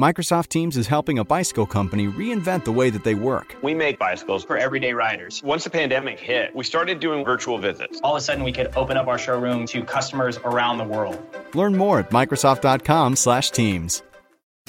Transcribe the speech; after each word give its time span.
Microsoft 0.00 0.48
Teams 0.48 0.78
is 0.78 0.86
helping 0.86 1.18
a 1.18 1.24
bicycle 1.24 1.66
company 1.66 2.08
reinvent 2.08 2.64
the 2.64 2.72
way 2.72 2.88
that 2.88 3.04
they 3.04 3.14
work. 3.14 3.54
We 3.62 3.74
make 3.74 3.98
bicycles 3.98 4.42
for 4.42 4.56
everyday 4.56 4.94
riders. 4.94 5.42
Once 5.42 5.64
the 5.64 5.70
pandemic 5.70 6.18
hit, 6.18 6.56
we 6.56 6.64
started 6.64 6.98
doing 6.98 7.26
virtual 7.26 7.58
visits. 7.58 8.00
All 8.02 8.16
of 8.16 8.18
a 8.18 8.24
sudden, 8.24 8.42
we 8.42 8.52
could 8.52 8.74
open 8.74 8.96
up 8.96 9.06
our 9.06 9.18
showroom 9.18 9.66
to 9.66 9.84
customers 9.84 10.38
around 10.38 10.78
the 10.78 10.84
world. 10.84 11.22
Learn 11.52 11.76
more 11.76 11.98
at 11.98 12.08
microsoft.com/slash-teams. 12.08 14.02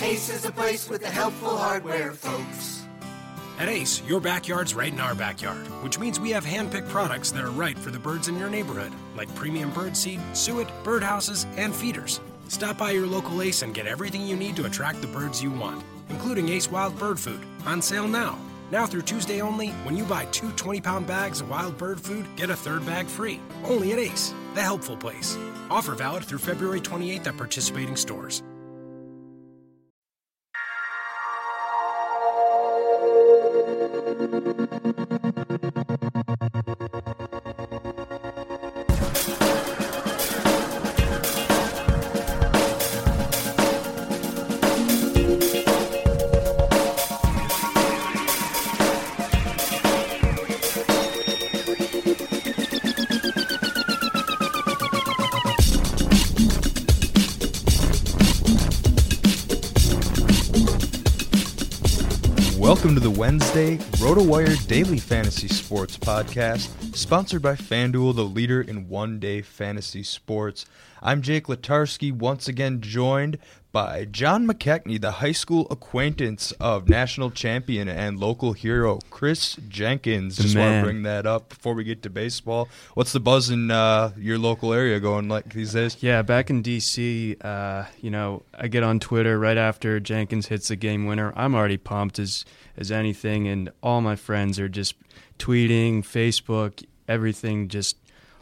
Ace 0.02 0.30
is 0.30 0.44
a 0.44 0.52
place 0.52 0.90
with 0.90 1.02
the 1.02 1.10
helpful 1.10 1.56
hardware, 1.56 2.12
folks. 2.12 2.82
At 3.60 3.70
Ace, 3.70 4.02
your 4.06 4.20
backyard's 4.20 4.74
right 4.74 4.92
in 4.92 5.00
our 5.00 5.16
backyard, 5.16 5.66
which 5.84 6.00
means 6.00 6.20
we 6.20 6.32
have 6.32 6.44
hand-picked 6.44 6.90
products 6.90 7.32
that 7.32 7.46
are 7.46 7.52
right 7.52 7.80
for 7.80 7.92
the 7.92 8.00
birds 8.00 8.28
in 8.28 8.38
your 8.38 8.50
neighborhood, 8.50 8.92
like 9.16 9.34
premium 9.36 9.72
bird 9.72 9.96
seed, 9.96 10.20
suet, 10.34 10.68
birdhouses, 10.84 11.46
and 11.56 11.74
feeders. 11.74 12.20
Stop 12.48 12.78
by 12.78 12.92
your 12.92 13.08
local 13.08 13.42
Ace 13.42 13.62
and 13.62 13.74
get 13.74 13.88
everything 13.88 14.26
you 14.26 14.36
need 14.36 14.56
to 14.56 14.66
attract 14.66 15.02
the 15.02 15.08
birds 15.08 15.42
you 15.42 15.52
want, 15.52 15.84
including 16.10 16.50
Ace 16.50 16.70
Wild 16.70 16.98
Bird 16.98 17.20
Food, 17.20 17.46
on 17.66 17.82
sale 17.82 18.08
now. 18.08 18.38
Now 18.72 18.86
through 18.86 19.04
Tuesday 19.04 19.42
only, 19.42 19.70
when 19.86 19.96
you 19.96 20.04
buy 20.04 20.26
two 20.26 20.52
20 20.52 20.82
pound 20.82 21.08
bags 21.08 21.42
of 21.42 21.50
wild 21.50 21.78
bird 21.78 22.00
food, 22.00 22.26
get 22.36 22.50
a 22.50 22.56
third 22.56 22.86
bag 22.86 23.08
free. 23.08 23.40
Only 23.64 23.92
at 23.94 24.00
Ace, 24.00 24.34
the 24.56 24.62
helpful 24.62 24.98
place. 24.98 25.38
Offer 25.70 25.96
valid 25.96 26.26
through 26.26 26.40
February 26.40 26.82
28th 26.82 27.28
at 27.28 27.38
participating 27.38 27.96
stores. 27.96 28.44
The 63.04 63.12
Wednesday 63.12 63.76
RotoWire 64.00 64.66
Daily 64.66 64.98
Fantasy 64.98 65.50
Sports 65.50 65.98
Podcast, 65.98 66.96
sponsored 66.96 67.42
by 67.42 67.54
FanDuel, 67.54 68.16
the 68.16 68.24
leader 68.24 68.62
in 68.62 68.88
one 68.88 69.20
day 69.20 69.42
fantasy 69.42 70.04
sports. 70.04 70.66
I'm 71.02 71.22
Jake 71.22 71.48
Latarski, 71.48 72.14
once 72.14 72.48
again 72.48 72.80
joined 72.80 73.40
by 73.74 74.06
John 74.06 74.48
McKechnie, 74.48 75.02
the 75.02 75.14
high 75.14 75.32
school 75.32 75.66
acquaintance 75.72 76.52
of 76.60 76.88
national 76.88 77.32
champion 77.32 77.90
and 77.90 78.20
local 78.20 78.54
hero 78.54 79.00
Chris 79.10 79.56
Jenkins. 79.68 80.38
Just 80.38 80.56
want 80.56 80.76
to 80.76 80.84
bring 80.84 81.02
that 81.04 81.26
up 81.26 81.50
before 81.50 81.74
we 81.74 81.84
get 81.84 82.04
to 82.04 82.10
baseball. 82.10 82.70
What's 82.94 83.12
the 83.14 83.20
buzz 83.20 83.50
in 83.50 83.72
uh, 83.72 84.12
your 84.16 84.38
local 84.38 84.74
area 84.74 85.00
going 85.00 85.28
like 85.28 85.52
these 85.54 85.74
days? 85.74 85.98
Yeah, 86.02 86.22
back 86.22 86.52
in 86.52 86.62
DC, 86.62 87.44
uh, 87.44 87.86
you 88.00 88.12
know, 88.12 88.44
I 88.54 88.68
get 88.68 88.84
on 88.84 89.00
Twitter 89.00 89.40
right 89.40 89.58
after 89.58 90.00
Jenkins 90.00 90.48
hits 90.48 90.68
the 90.68 90.76
game 90.76 91.08
winner. 91.08 91.34
I'm 91.36 91.56
already 91.56 91.78
pumped 91.78 92.20
as 92.20 92.46
as 92.78 92.92
anything, 92.92 93.48
and 93.48 93.72
all 93.82 94.02
my 94.02 94.16
friends 94.16 94.60
are 94.60 94.70
just 94.70 94.96
tweeting, 95.40 96.04
Facebook, 96.04 96.84
everything, 97.08 97.68
just 97.68 97.98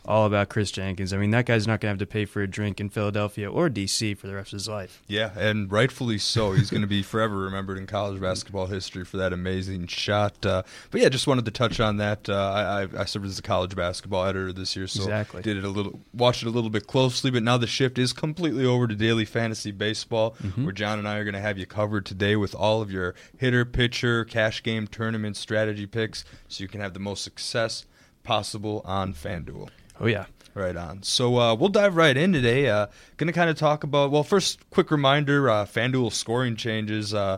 all 0.05 0.25
about 0.25 0.49
Chris 0.49 0.71
Jenkins. 0.71 1.13
I 1.13 1.17
mean, 1.17 1.31
that 1.31 1.45
guy's 1.45 1.67
not 1.67 1.79
gonna 1.79 1.91
have 1.91 1.99
to 1.99 2.05
pay 2.05 2.25
for 2.25 2.41
a 2.41 2.47
drink 2.47 2.79
in 2.79 2.89
Philadelphia 2.89 3.49
or 3.51 3.69
DC 3.69 4.17
for 4.17 4.27
the 4.27 4.33
rest 4.35 4.51
of 4.53 4.57
his 4.57 4.67
life. 4.67 5.01
Yeah, 5.07 5.31
and 5.37 5.71
rightfully 5.71 6.17
so. 6.17 6.53
He's 6.53 6.69
going 6.71 6.81
to 6.81 6.87
be 6.87 7.03
forever 7.11 7.37
remembered 7.37 7.77
in 7.77 7.85
college 7.87 8.19
basketball 8.19 8.65
history 8.67 9.05
for 9.05 9.17
that 9.17 9.31
amazing 9.33 9.87
shot. 9.87 10.43
Uh, 10.45 10.63
but 10.89 11.01
yeah, 11.01 11.09
just 11.09 11.27
wanted 11.27 11.45
to 11.45 11.51
touch 11.51 11.79
on 11.79 11.97
that. 11.97 12.27
Uh, 12.29 12.33
I, 12.35 12.81
I- 12.83 13.01
I 13.01 13.05
served 13.05 13.25
as 13.25 13.37
a 13.39 13.41
college 13.43 13.75
basketball 13.75 14.25
editor 14.25 14.51
this 14.53 14.75
year, 14.75 14.87
so 14.87 15.03
Exactly. 15.03 15.41
did 15.41 15.57
it 15.57 15.63
a 15.63 15.69
little, 15.69 15.99
watched 16.13 16.41
it 16.43 16.47
a 16.47 16.51
little 16.51 16.69
bit 16.69 16.87
closely. 16.87 17.29
But 17.31 17.43
now 17.43 17.57
the 17.57 17.67
shift 17.67 17.97
is 17.99 18.11
completely 18.13 18.65
over 18.65 18.87
to 18.87 18.95
daily 18.95 19.25
fantasy 19.25 19.71
baseball, 19.71 20.35
Mm-hmm. 20.41 20.63
where 20.65 20.73
John 20.73 20.97
and 20.99 21.07
I 21.07 21.17
are 21.17 21.23
going 21.23 21.33
to 21.35 21.39
have 21.39 21.57
you 21.57 21.65
covered 21.65 22.05
today 22.05 22.35
with 22.35 22.55
all 22.55 22.81
of 22.81 22.91
your 22.91 23.13
hitter, 23.37 23.65
pitcher, 23.65 24.25
cash 24.25 24.63
game, 24.63 24.87
tournament 24.87 25.37
strategy 25.37 25.85
picks, 25.85 26.25
so 26.47 26.61
you 26.63 26.67
can 26.67 26.81
have 26.81 26.93
the 26.93 26.99
most 26.99 27.23
success 27.23 27.85
possible 28.23 28.81
on 28.85 29.13
FanDuel. 29.13 29.69
Oh 30.01 30.07
yeah. 30.07 30.25
Right 30.53 30.75
on. 30.75 31.01
So 31.03 31.39
uh, 31.39 31.55
we'll 31.55 31.69
dive 31.69 31.95
right 31.95 32.17
in 32.17 32.33
today. 32.33 32.67
Uh, 32.67 32.87
going 33.15 33.27
to 33.27 33.33
kind 33.33 33.49
of 33.49 33.55
talk 33.55 33.85
about, 33.85 34.11
well, 34.11 34.23
first, 34.23 34.69
quick 34.69 34.91
reminder 34.91 35.49
uh, 35.49 35.63
FanDuel 35.63 36.11
scoring 36.11 36.57
changes 36.57 37.13
uh, 37.13 37.37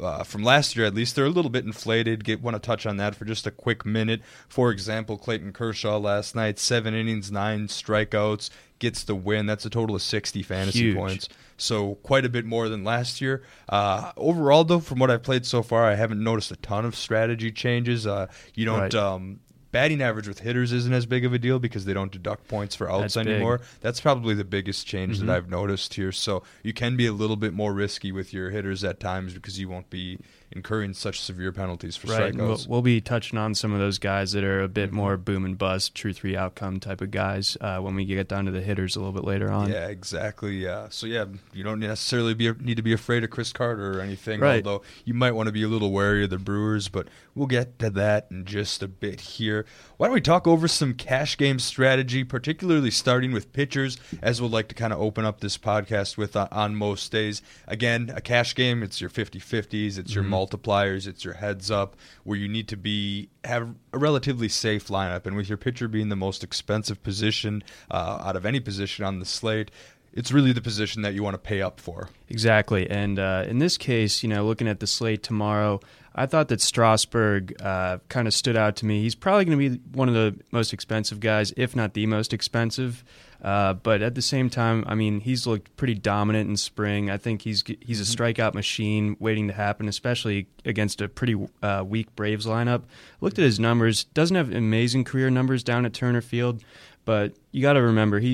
uh, 0.00 0.22
from 0.22 0.42
last 0.42 0.74
year, 0.74 0.86
at 0.86 0.94
least. 0.94 1.16
They're 1.16 1.26
a 1.26 1.30
little 1.30 1.50
bit 1.50 1.66
inflated. 1.66 2.24
Get 2.24 2.40
Want 2.40 2.54
to 2.54 2.60
touch 2.60 2.86
on 2.86 2.96
that 2.96 3.14
for 3.14 3.26
just 3.26 3.46
a 3.46 3.50
quick 3.50 3.84
minute. 3.84 4.22
For 4.48 4.70
example, 4.70 5.18
Clayton 5.18 5.52
Kershaw 5.52 5.98
last 5.98 6.34
night, 6.34 6.58
seven 6.58 6.94
innings, 6.94 7.30
nine 7.30 7.66
strikeouts, 7.68 8.48
gets 8.78 9.04
the 9.04 9.14
win. 9.14 9.44
That's 9.44 9.66
a 9.66 9.70
total 9.70 9.94
of 9.94 10.00
60 10.00 10.42
fantasy 10.42 10.78
Huge. 10.78 10.96
points. 10.96 11.28
So 11.58 11.96
quite 11.96 12.24
a 12.24 12.30
bit 12.30 12.46
more 12.46 12.70
than 12.70 12.84
last 12.84 13.20
year. 13.20 13.42
Uh, 13.68 14.12
overall, 14.16 14.64
though, 14.64 14.80
from 14.80 14.98
what 14.98 15.10
I've 15.10 15.22
played 15.22 15.44
so 15.44 15.62
far, 15.62 15.84
I 15.84 15.94
haven't 15.94 16.22
noticed 16.22 16.50
a 16.50 16.56
ton 16.56 16.86
of 16.86 16.96
strategy 16.96 17.52
changes. 17.52 18.06
Uh, 18.06 18.28
you 18.54 18.64
don't. 18.64 18.80
Right. 18.80 18.94
Um, 18.94 19.40
batting 19.76 20.00
average 20.00 20.26
with 20.26 20.38
hitters 20.38 20.72
isn't 20.72 20.94
as 20.94 21.04
big 21.04 21.26
of 21.26 21.34
a 21.34 21.38
deal 21.38 21.58
because 21.58 21.84
they 21.84 21.92
don't 21.92 22.10
deduct 22.10 22.48
points 22.48 22.74
for 22.74 22.90
outs 22.90 23.12
That's 23.12 23.26
big. 23.26 23.34
anymore. 23.34 23.60
That's 23.82 24.00
probably 24.00 24.32
the 24.34 24.42
biggest 24.44 24.86
change 24.86 25.18
Mhm. 25.18 25.26
that 25.26 25.36
I've 25.36 25.50
noticed 25.50 25.92
here. 25.92 26.12
So 26.12 26.42
you 26.62 26.72
can 26.72 26.96
be 26.96 27.04
a 27.04 27.12
little 27.12 27.36
bit 27.36 27.52
more 27.52 27.74
risky 27.74 28.10
with 28.10 28.32
your 28.32 28.48
hitters 28.48 28.82
at 28.84 29.00
times 29.00 29.34
because 29.34 29.58
you 29.60 29.68
won't 29.68 29.90
be 29.90 30.18
incurring 30.52 30.94
such 30.94 31.20
severe 31.20 31.52
penalties 31.52 31.96
for 31.96 32.06
Right. 32.08 32.34
We'll, 32.34 32.58
we'll 32.68 32.82
be 32.82 33.00
touching 33.00 33.38
on 33.38 33.54
some 33.54 33.72
of 33.72 33.78
those 33.78 33.98
guys 33.98 34.32
that 34.32 34.44
are 34.44 34.62
a 34.62 34.68
bit 34.68 34.86
Mm-hmm. 34.88 34.96
more 34.96 35.16
boom 35.16 35.44
and 35.44 35.58
bust, 35.58 35.94
true 35.94 36.12
three 36.12 36.36
outcome 36.36 36.78
type 36.80 37.00
of 37.00 37.10
guys 37.10 37.56
uh, 37.60 37.78
when 37.78 37.94
we 37.94 38.04
get 38.04 38.28
down 38.28 38.44
to 38.46 38.50
the 38.52 38.60
hitters 38.60 38.94
a 38.96 39.00
little 39.00 39.12
bit 39.12 39.24
later 39.24 39.50
on. 39.50 39.70
Yeah, 39.70 39.88
exactly. 39.88 40.56
Yeah. 40.62 40.86
So 40.90 41.06
yeah, 41.06 41.24
you 41.52 41.64
don't 41.64 41.80
necessarily 41.80 42.34
be, 42.34 42.52
need 42.52 42.76
to 42.76 42.82
be 42.82 42.92
afraid 42.92 43.24
of 43.24 43.30
Chris 43.30 43.52
Carter 43.52 43.98
or 43.98 44.00
anything. 44.00 44.40
Right. 44.40 44.64
Although 44.64 44.84
you 45.04 45.14
might 45.14 45.32
want 45.32 45.48
to 45.48 45.52
be 45.52 45.62
a 45.64 45.68
little 45.68 45.90
wary 45.92 46.24
of 46.24 46.30
the 46.30 46.38
Brewers, 46.38 46.88
but 46.88 47.08
we'll 47.34 47.46
get 47.48 47.78
to 47.80 47.90
that 47.90 48.28
in 48.30 48.44
just 48.44 48.82
a 48.82 48.88
bit 48.88 49.20
here. 49.20 49.66
Why 49.96 50.06
don't 50.06 50.14
we 50.14 50.20
talk 50.20 50.46
over 50.46 50.68
some 50.68 50.94
cash 50.94 51.36
game 51.36 51.58
strategy, 51.58 52.22
particularly 52.22 52.90
starting 52.90 53.32
with 53.32 53.52
pitchers, 53.52 53.98
as 54.22 54.40
we'd 54.40 54.50
like 54.52 54.68
to 54.68 54.74
kind 54.74 54.92
of 54.92 55.00
open 55.00 55.24
up 55.24 55.40
this 55.40 55.58
podcast 55.58 56.16
with 56.16 56.36
uh, 56.36 56.48
on 56.52 56.76
most 56.76 57.10
days. 57.10 57.42
Again, 57.66 58.12
a 58.14 58.20
cash 58.20 58.54
game, 58.54 58.82
it's 58.82 59.00
your 59.00 59.10
50-50s, 59.10 59.98
it's 59.98 60.14
your 60.14 60.22
Mhm. 60.24 60.28
Multipliers, 60.46 61.06
it's 61.06 61.24
your 61.24 61.34
heads 61.34 61.70
up, 61.70 61.96
where 62.24 62.38
you 62.38 62.48
need 62.48 62.68
to 62.68 62.76
be 62.76 63.28
have 63.44 63.74
a 63.92 63.98
relatively 63.98 64.48
safe 64.48 64.88
lineup, 64.88 65.26
and 65.26 65.36
with 65.36 65.48
your 65.48 65.58
pitcher 65.58 65.88
being 65.88 66.08
the 66.08 66.16
most 66.16 66.44
expensive 66.44 67.02
position 67.02 67.62
uh, 67.90 68.22
out 68.24 68.36
of 68.36 68.46
any 68.46 68.60
position 68.60 69.04
on 69.04 69.18
the 69.18 69.26
slate, 69.26 69.70
it's 70.12 70.32
really 70.32 70.52
the 70.52 70.62
position 70.62 71.02
that 71.02 71.14
you 71.14 71.22
want 71.22 71.34
to 71.34 71.38
pay 71.38 71.60
up 71.60 71.78
for. 71.78 72.08
Exactly. 72.28 72.88
And 72.88 73.18
uh, 73.18 73.44
in 73.46 73.58
this 73.58 73.76
case, 73.76 74.22
you 74.22 74.28
know, 74.28 74.46
looking 74.46 74.66
at 74.66 74.80
the 74.80 74.86
slate 74.86 75.22
tomorrow, 75.22 75.80
I 76.14 76.24
thought 76.24 76.48
that 76.48 76.62
Strasburg 76.62 77.60
uh, 77.60 77.98
kind 78.08 78.26
of 78.26 78.32
stood 78.32 78.56
out 78.56 78.76
to 78.76 78.86
me. 78.86 79.02
He's 79.02 79.14
probably 79.14 79.44
going 79.44 79.58
to 79.58 79.70
be 79.70 79.80
one 79.92 80.08
of 80.08 80.14
the 80.14 80.34
most 80.50 80.72
expensive 80.72 81.20
guys, 81.20 81.52
if 81.56 81.76
not 81.76 81.92
the 81.92 82.06
most 82.06 82.32
expensive. 82.32 83.04
Uh, 83.42 83.74
but 83.74 84.02
at 84.02 84.14
the 84.14 84.22
same 84.22 84.48
time, 84.50 84.82
I 84.86 84.94
mean, 84.94 85.20
he's 85.20 85.46
looked 85.46 85.76
pretty 85.76 85.94
dominant 85.94 86.48
in 86.50 86.56
spring. 86.56 87.10
I 87.10 87.16
think 87.18 87.42
he's 87.42 87.62
he's 87.80 88.00
a 88.00 88.04
Mm-hmm. 88.04 88.22
strikeout 88.42 88.54
machine 88.54 89.16
waiting 89.20 89.48
to 89.48 89.52
happen, 89.54 89.88
especially 89.88 90.46
against 90.64 91.00
a 91.00 91.08
pretty 91.08 91.36
uh, 91.62 91.84
weak 91.86 92.14
Braves 92.16 92.46
lineup. 92.46 92.82
Looked 93.20 93.38
at 93.38 93.44
his 93.44 93.60
numbers; 93.60 94.04
doesn't 94.04 94.36
have 94.36 94.52
amazing 94.52 95.04
career 95.04 95.30
numbers 95.30 95.62
down 95.62 95.84
at 95.86 95.92
Turner 95.92 96.20
Field, 96.22 96.62
but 97.04 97.34
you 97.52 97.62
got 97.62 97.74
to 97.74 97.82
remember 97.82 98.18
he 98.18 98.30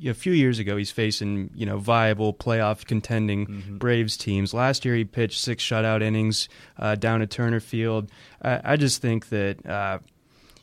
you, 0.00 0.10
a 0.10 0.14
few 0.14 0.32
years 0.32 0.58
ago 0.58 0.76
he's 0.76 0.90
facing 0.90 1.50
you 1.54 1.66
know 1.66 1.78
viable 1.78 2.32
playoff 2.34 2.84
contending 2.86 3.46
Mm-hmm. 3.46 3.76
Braves 3.78 4.16
teams. 4.16 4.52
Last 4.54 4.84
year 4.84 4.94
he 4.94 5.04
pitched 5.04 5.40
six 5.40 5.62
shutout 5.62 6.02
innings 6.02 6.48
uh, 6.78 6.94
down 6.94 7.22
at 7.22 7.30
Turner 7.30 7.60
Field. 7.60 8.10
I, 8.42 8.60
I 8.64 8.76
just 8.76 9.02
think 9.02 9.28
that 9.28 9.64
uh, 9.66 9.98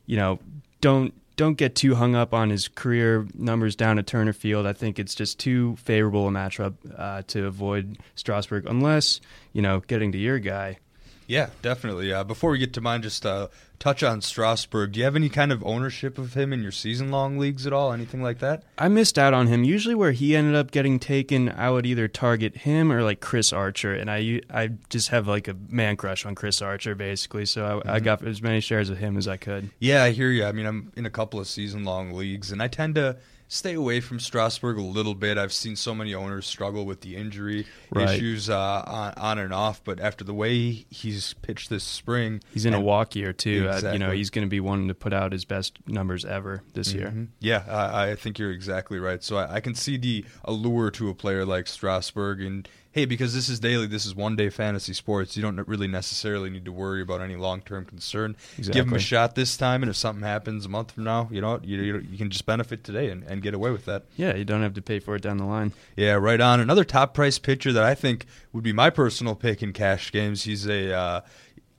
you 0.05 0.17
know 0.17 0.39
don't 0.81 1.13
don't 1.35 1.55
get 1.55 1.75
too 1.75 1.95
hung 1.95 2.15
up 2.15 2.33
on 2.33 2.49
his 2.49 2.67
career 2.67 3.27
numbers 3.33 3.75
down 3.75 3.99
at 3.99 4.07
Turner 4.07 4.33
Field. 4.33 4.65
I 4.65 4.73
think 4.73 4.99
it's 4.99 5.15
just 5.15 5.39
too 5.39 5.75
favorable 5.77 6.27
a 6.27 6.31
matchup 6.31 6.75
uh, 6.97 7.23
to 7.27 7.45
avoid 7.45 7.97
Strasburg, 8.15 8.65
unless 8.67 9.21
you 9.53 9.61
know 9.61 9.81
getting 9.81 10.11
to 10.13 10.17
your 10.17 10.39
guy. 10.39 10.79
Yeah, 11.27 11.49
definitely. 11.61 12.13
Uh, 12.13 12.23
before 12.23 12.51
we 12.51 12.59
get 12.59 12.73
to 12.73 12.81
mine, 12.81 13.01
just 13.01 13.25
uh, 13.25 13.47
touch 13.79 14.03
on 14.03 14.21
Strasburg. 14.21 14.91
Do 14.91 14.99
you 14.99 15.05
have 15.05 15.15
any 15.15 15.29
kind 15.29 15.51
of 15.51 15.63
ownership 15.65 16.17
of 16.17 16.35
him 16.35 16.53
in 16.53 16.61
your 16.61 16.71
season 16.71 17.09
long 17.09 17.37
leagues 17.37 17.65
at 17.65 17.73
all? 17.73 17.91
Anything 17.91 18.21
like 18.21 18.39
that? 18.39 18.63
I 18.77 18.87
missed 18.89 19.17
out 19.17 19.33
on 19.33 19.47
him. 19.47 19.63
Usually, 19.63 19.95
where 19.95 20.11
he 20.11 20.35
ended 20.35 20.55
up 20.55 20.71
getting 20.71 20.99
taken, 20.99 21.49
I 21.49 21.71
would 21.71 21.85
either 21.85 22.07
target 22.07 22.57
him 22.57 22.91
or 22.91 23.03
like 23.03 23.21
Chris 23.21 23.51
Archer, 23.51 23.93
and 23.93 24.09
I 24.09 24.41
I 24.51 24.71
just 24.89 25.09
have 25.09 25.27
like 25.27 25.47
a 25.47 25.55
man 25.69 25.97
crush 25.97 26.25
on 26.25 26.35
Chris 26.35 26.61
Archer, 26.61 26.93
basically. 26.93 27.45
So 27.45 27.81
I, 27.85 27.95
I 27.95 27.99
got 27.99 28.25
as 28.25 28.41
many 28.41 28.59
shares 28.59 28.89
of 28.89 28.97
him 28.97 29.17
as 29.17 29.27
I 29.27 29.37
could. 29.37 29.71
Yeah, 29.79 30.03
I 30.03 30.11
hear 30.11 30.29
you. 30.29 30.45
I 30.45 30.51
mean, 30.51 30.65
I'm 30.65 30.91
in 30.95 31.05
a 31.05 31.11
couple 31.11 31.39
of 31.39 31.47
season 31.47 31.83
long 31.83 32.13
leagues, 32.13 32.51
and 32.51 32.61
I 32.61 32.67
tend 32.67 32.95
to 32.95 33.17
stay 33.47 33.73
away 33.73 33.99
from 33.99 34.19
Strasburg 34.19 34.77
a 34.77 34.81
little 34.81 35.15
bit. 35.15 35.37
I've 35.37 35.53
seen 35.53 35.75
so 35.75 35.93
many 35.95 36.13
owners 36.13 36.45
struggle 36.45 36.85
with 36.85 37.01
the 37.01 37.15
injury 37.15 37.65
Right. 37.91 38.09
issues 38.15 38.49
uh, 38.49 38.83
on, 38.85 39.13
on 39.17 39.39
and 39.39 39.53
off, 39.53 39.81
but 39.83 39.99
after 39.99 40.23
the 40.23 40.33
way 40.33 40.85
he's 40.89 41.33
pitched 41.35 41.69
this 41.69 41.83
spring, 41.83 42.41
He's 42.53 42.65
in 42.65 42.73
a 42.73 42.81
walk 42.81 43.15
year 43.15 43.31
too. 43.33 43.67
Uh, 43.69 43.91
you 43.93 43.99
know, 43.99 44.11
he's 44.11 44.29
going 44.29 44.45
to 44.45 44.49
be 44.49 44.59
wanting 44.59 44.87
to 44.89 44.95
put 44.95 45.13
out 45.13 45.31
his 45.31 45.45
best 45.45 45.77
numbers 45.87 46.25
ever 46.25 46.63
this 46.73 46.93
year. 46.93 47.07
Mhm. 47.15 47.27
Yeah, 47.39 47.63
I, 47.67 48.11
I 48.11 48.15
think 48.15 48.39
you're 48.39 48.51
exactly 48.51 48.99
right. 48.99 49.23
So 49.23 49.37
I, 49.37 49.55
I 49.55 49.59
can 49.59 49.75
see 49.75 49.97
the 49.97 50.25
allure 50.43 50.91
to 50.91 51.09
a 51.09 51.13
player 51.13 51.45
like 51.45 51.67
Strasburg, 51.67 52.41
and 52.41 52.67
hey, 52.95 53.03
because 53.03 53.33
this 53.33 53.49
is 53.49 53.59
daily, 53.59 53.87
this 53.87 54.05
is 54.05 54.15
one 54.15 54.37
day 54.37 54.49
fantasy 54.49 54.93
sports. 54.93 55.35
You 55.35 55.43
don't 55.43 55.67
really 55.67 55.87
necessarily 55.87 56.49
need 56.49 56.63
to 56.63 56.71
worry 56.71 57.01
about 57.01 57.19
any 57.19 57.35
long 57.35 57.61
term 57.61 57.83
concern. 57.83 58.37
Give 58.57 58.87
him 58.87 58.93
a 58.93 58.99
shot 58.99 59.35
this 59.35 59.57
time, 59.57 59.83
and 59.83 59.89
if 59.89 59.97
something 59.97 60.23
happens 60.23 60.65
a 60.65 60.69
month 60.69 60.93
from 60.93 61.03
now, 61.03 61.27
you 61.29 61.41
know 61.41 61.59
you 61.61 61.81
you, 61.81 61.97
you 62.09 62.17
can 62.17 62.29
just 62.29 62.45
benefit 62.45 62.85
today 62.85 63.09
and, 63.09 63.23
and 63.23 63.41
get 63.41 63.53
away 63.53 63.71
with 63.71 63.83
that. 63.85 64.05
Yeah, 64.15 64.33
you 64.33 64.45
don't 64.45 64.61
have 64.61 64.75
to 64.75 64.81
pay 64.81 64.99
for 64.99 65.15
it 65.15 65.21
down 65.21 65.37
the 65.37 65.45
line. 65.45 65.73
Yeah, 65.97 66.13
right 66.13 66.39
on. 66.39 66.61
Another 66.61 66.85
top 66.85 67.13
price 67.13 67.37
pitcher 67.37 67.73
that 67.73 67.83
I 67.83 67.95
think 67.95 68.25
would 68.53 68.63
be 68.63 68.71
my 68.71 68.89
personal 68.89 69.35
pick 69.35 69.61
in 69.61 69.73
cash 69.73 70.11
games. 70.11 70.43
He's 70.43 70.65
a. 70.65 70.93
Uh, 70.93 71.21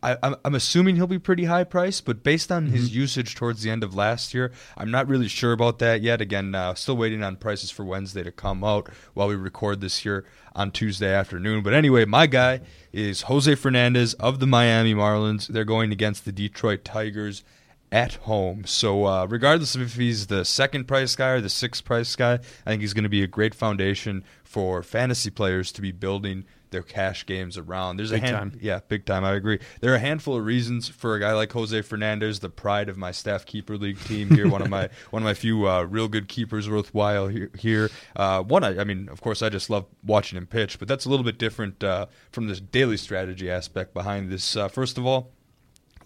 I, 0.06 0.16
I'm, 0.22 0.36
I'm 0.44 0.54
assuming 0.54 0.94
he'll 0.94 1.08
be 1.08 1.18
pretty 1.18 1.46
high 1.46 1.64
priced, 1.64 2.04
but 2.04 2.22
based 2.22 2.52
on 2.52 2.66
his 2.66 2.94
usage 2.94 3.34
towards 3.34 3.62
the 3.62 3.70
end 3.70 3.82
of 3.82 3.96
last 3.96 4.32
year, 4.32 4.52
I'm 4.76 4.92
not 4.92 5.08
really 5.08 5.26
sure 5.26 5.50
about 5.50 5.80
that 5.80 6.00
yet. 6.00 6.20
Again, 6.20 6.54
uh, 6.54 6.74
still 6.74 6.96
waiting 6.96 7.24
on 7.24 7.34
prices 7.34 7.72
for 7.72 7.84
Wednesday 7.84 8.22
to 8.22 8.30
come 8.30 8.62
out 8.62 8.88
while 9.14 9.26
we 9.26 9.34
record 9.34 9.80
this 9.80 9.98
here 9.98 10.24
on 10.54 10.70
Tuesday 10.70 11.12
afternoon. 11.12 11.64
But 11.64 11.74
anyway, 11.74 12.04
my 12.04 12.28
guy 12.28 12.60
is 12.92 13.22
Jose 13.22 13.52
Fernandez 13.56 14.14
of 14.14 14.38
the 14.38 14.46
Miami 14.46 14.94
Marlins. 14.94 15.48
They're 15.48 15.64
going 15.64 15.90
against 15.90 16.24
the 16.24 16.30
Detroit 16.30 16.84
Tigers 16.84 17.42
at 17.90 18.14
home. 18.14 18.64
So, 18.64 19.06
uh, 19.06 19.26
regardless 19.28 19.74
of 19.74 19.82
if 19.82 19.96
he's 19.96 20.28
the 20.28 20.44
second 20.44 20.86
price 20.86 21.16
guy 21.16 21.30
or 21.30 21.40
the 21.40 21.48
sixth 21.48 21.84
price 21.84 22.14
guy, 22.14 22.34
I 22.34 22.70
think 22.70 22.80
he's 22.80 22.94
going 22.94 23.02
to 23.02 23.08
be 23.08 23.24
a 23.24 23.28
great 23.28 23.56
foundation 23.56 24.22
for 24.44 24.84
fantasy 24.84 25.30
players 25.30 25.72
to 25.72 25.82
be 25.82 25.90
building 25.90 26.44
their 26.76 26.82
cash 26.82 27.24
games 27.24 27.56
around. 27.56 27.96
There's 27.96 28.10
Big 28.10 28.22
a 28.22 28.26
hand- 28.26 28.52
time. 28.52 28.60
yeah, 28.62 28.80
big 28.86 29.06
time. 29.06 29.24
I 29.24 29.32
agree. 29.32 29.58
There 29.80 29.92
are 29.92 29.96
a 29.96 29.98
handful 30.00 30.36
of 30.36 30.44
reasons 30.44 30.88
for 30.88 31.14
a 31.14 31.20
guy 31.20 31.32
like 31.32 31.50
Jose 31.52 31.80
Fernandez, 31.82 32.40
the 32.40 32.50
pride 32.50 32.90
of 32.90 32.98
my 32.98 33.12
staff 33.12 33.46
keeper 33.46 33.78
league 33.78 33.98
team 34.00 34.28
here. 34.30 34.46
one 34.48 34.60
of 34.60 34.68
my 34.68 34.90
one 35.10 35.22
of 35.22 35.24
my 35.24 35.32
few 35.34 35.66
uh, 35.66 35.82
real 35.84 36.08
good 36.08 36.28
keepers 36.28 36.68
worthwhile 36.68 37.28
here. 37.28 37.50
here. 37.58 37.90
Uh, 38.14 38.42
one, 38.42 38.62
I, 38.62 38.80
I 38.80 38.84
mean, 38.84 39.08
of 39.08 39.22
course, 39.22 39.40
I 39.42 39.48
just 39.48 39.70
love 39.70 39.86
watching 40.04 40.36
him 40.36 40.46
pitch, 40.46 40.78
but 40.78 40.86
that's 40.88 41.06
a 41.06 41.08
little 41.08 41.24
bit 41.24 41.38
different 41.38 41.82
uh, 41.82 42.06
from 42.30 42.46
this 42.48 42.60
daily 42.60 42.98
strategy 42.98 43.50
aspect 43.50 43.94
behind 43.94 44.30
this. 44.30 44.54
Uh, 44.56 44.68
first 44.68 44.98
of 44.98 45.06
all 45.06 45.32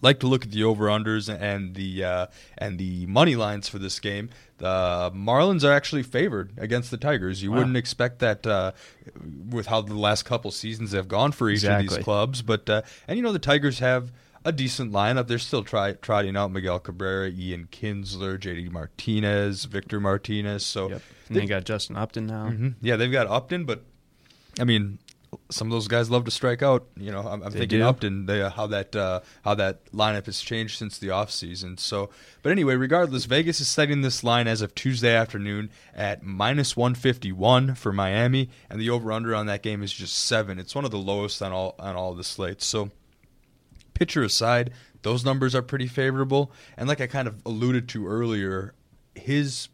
like 0.01 0.19
to 0.21 0.27
look 0.27 0.43
at 0.45 0.51
the 0.51 0.63
over 0.63 0.85
unders 0.87 1.29
and 1.33 1.75
the 1.75 2.03
uh, 2.03 2.25
and 2.57 2.77
the 2.79 3.05
money 3.05 3.35
lines 3.35 3.67
for 3.69 3.79
this 3.79 3.99
game. 3.99 4.29
The 4.57 5.11
Marlins 5.15 5.63
are 5.63 5.71
actually 5.71 6.03
favored 6.03 6.51
against 6.57 6.91
the 6.91 6.97
Tigers. 6.97 7.41
You 7.41 7.51
Wow. 7.51 7.57
wouldn't 7.59 7.77
expect 7.77 8.19
that 8.19 8.45
uh, 8.45 8.71
with 9.49 9.67
how 9.67 9.81
the 9.81 9.95
last 9.95 10.23
couple 10.23 10.51
seasons 10.51 10.91
have 10.91 11.07
gone 11.07 11.31
for 11.31 11.49
each 11.49 11.63
of 11.63 11.79
these 11.81 11.97
clubs. 11.97 12.41
But 12.41 12.69
uh, 12.69 12.81
and 13.07 13.17
you 13.17 13.23
know 13.23 13.31
the 13.31 13.39
Tigers 13.39 13.79
have 13.79 14.11
a 14.43 14.51
decent 14.51 14.91
lineup. 14.91 15.27
They're 15.27 15.37
still 15.39 15.63
try, 15.63 15.93
trotting 15.93 16.35
out 16.35 16.51
Miguel 16.51 16.79
Cabrera, 16.79 17.29
Ian 17.29 17.67
Kinsler, 17.71 18.39
JD 18.39 18.71
Martinez, 18.71 19.65
Victor 19.65 19.99
Martinez. 19.99 20.65
So 20.65 20.89
Yep. 20.89 21.01
And 21.29 21.37
they 21.37 21.45
got 21.45 21.63
Justin 21.63 21.95
Upton 21.95 22.25
now. 22.27 22.49
Mhm. 22.49 22.73
Yeah, 22.81 22.97
they've 22.97 23.11
got 23.11 23.27
Upton, 23.27 23.65
but 23.65 23.83
I 24.59 24.63
mean, 24.65 24.99
some 25.49 25.67
of 25.67 25.71
those 25.71 25.87
guys 25.87 26.09
love 26.09 26.25
to 26.25 26.31
strike 26.31 26.61
out. 26.61 26.87
You 26.97 27.11
know, 27.11 27.21
I'm, 27.21 27.41
I'm 27.43 27.51
thinking 27.51 27.79
do. 27.79 27.85
Upton, 27.85 28.25
they, 28.25 28.41
uh, 28.41 28.49
how 28.49 28.67
that 28.67 28.95
uh, 28.95 29.21
how 29.43 29.55
that 29.55 29.85
lineup 29.91 30.25
has 30.25 30.41
changed 30.41 30.77
since 30.77 30.97
the 30.97 31.07
offseason. 31.07 31.79
So, 31.79 32.09
but 32.41 32.51
anyway, 32.51 32.75
regardless, 32.75 33.25
Vegas 33.25 33.61
is 33.61 33.67
setting 33.67 34.01
this 34.01 34.23
line 34.23 34.47
as 34.47 34.61
of 34.61 34.75
Tuesday 34.75 35.15
afternoon 35.15 35.69
at 35.93 36.23
minus 36.23 36.75
151 36.75 37.75
for 37.75 37.93
Miami, 37.93 38.49
and 38.69 38.79
the 38.79 38.89
over 38.89 39.11
under 39.11 39.33
on 39.33 39.45
that 39.45 39.63
game 39.63 39.83
is 39.83 39.93
just 39.93 40.17
seven. 40.17 40.59
It's 40.59 40.75
one 40.75 40.85
of 40.85 40.91
the 40.91 40.97
lowest 40.97 41.41
on 41.41 41.51
all 41.51 41.75
on 41.79 41.95
all 41.95 42.13
the 42.13 42.23
slates. 42.23 42.65
So 42.65 42.91
pitcher 43.93 44.23
aside, 44.23 44.71
those 45.03 45.23
numbers 45.23 45.55
are 45.55 45.61
pretty 45.61 45.87
favorable. 45.87 46.51
And 46.75 46.89
like 46.89 47.01
I 47.01 47.07
kind 47.07 47.27
of 47.27 47.41
alluded 47.45 47.87
to 47.89 48.07
earlier, 48.07 48.73
his 49.15 49.69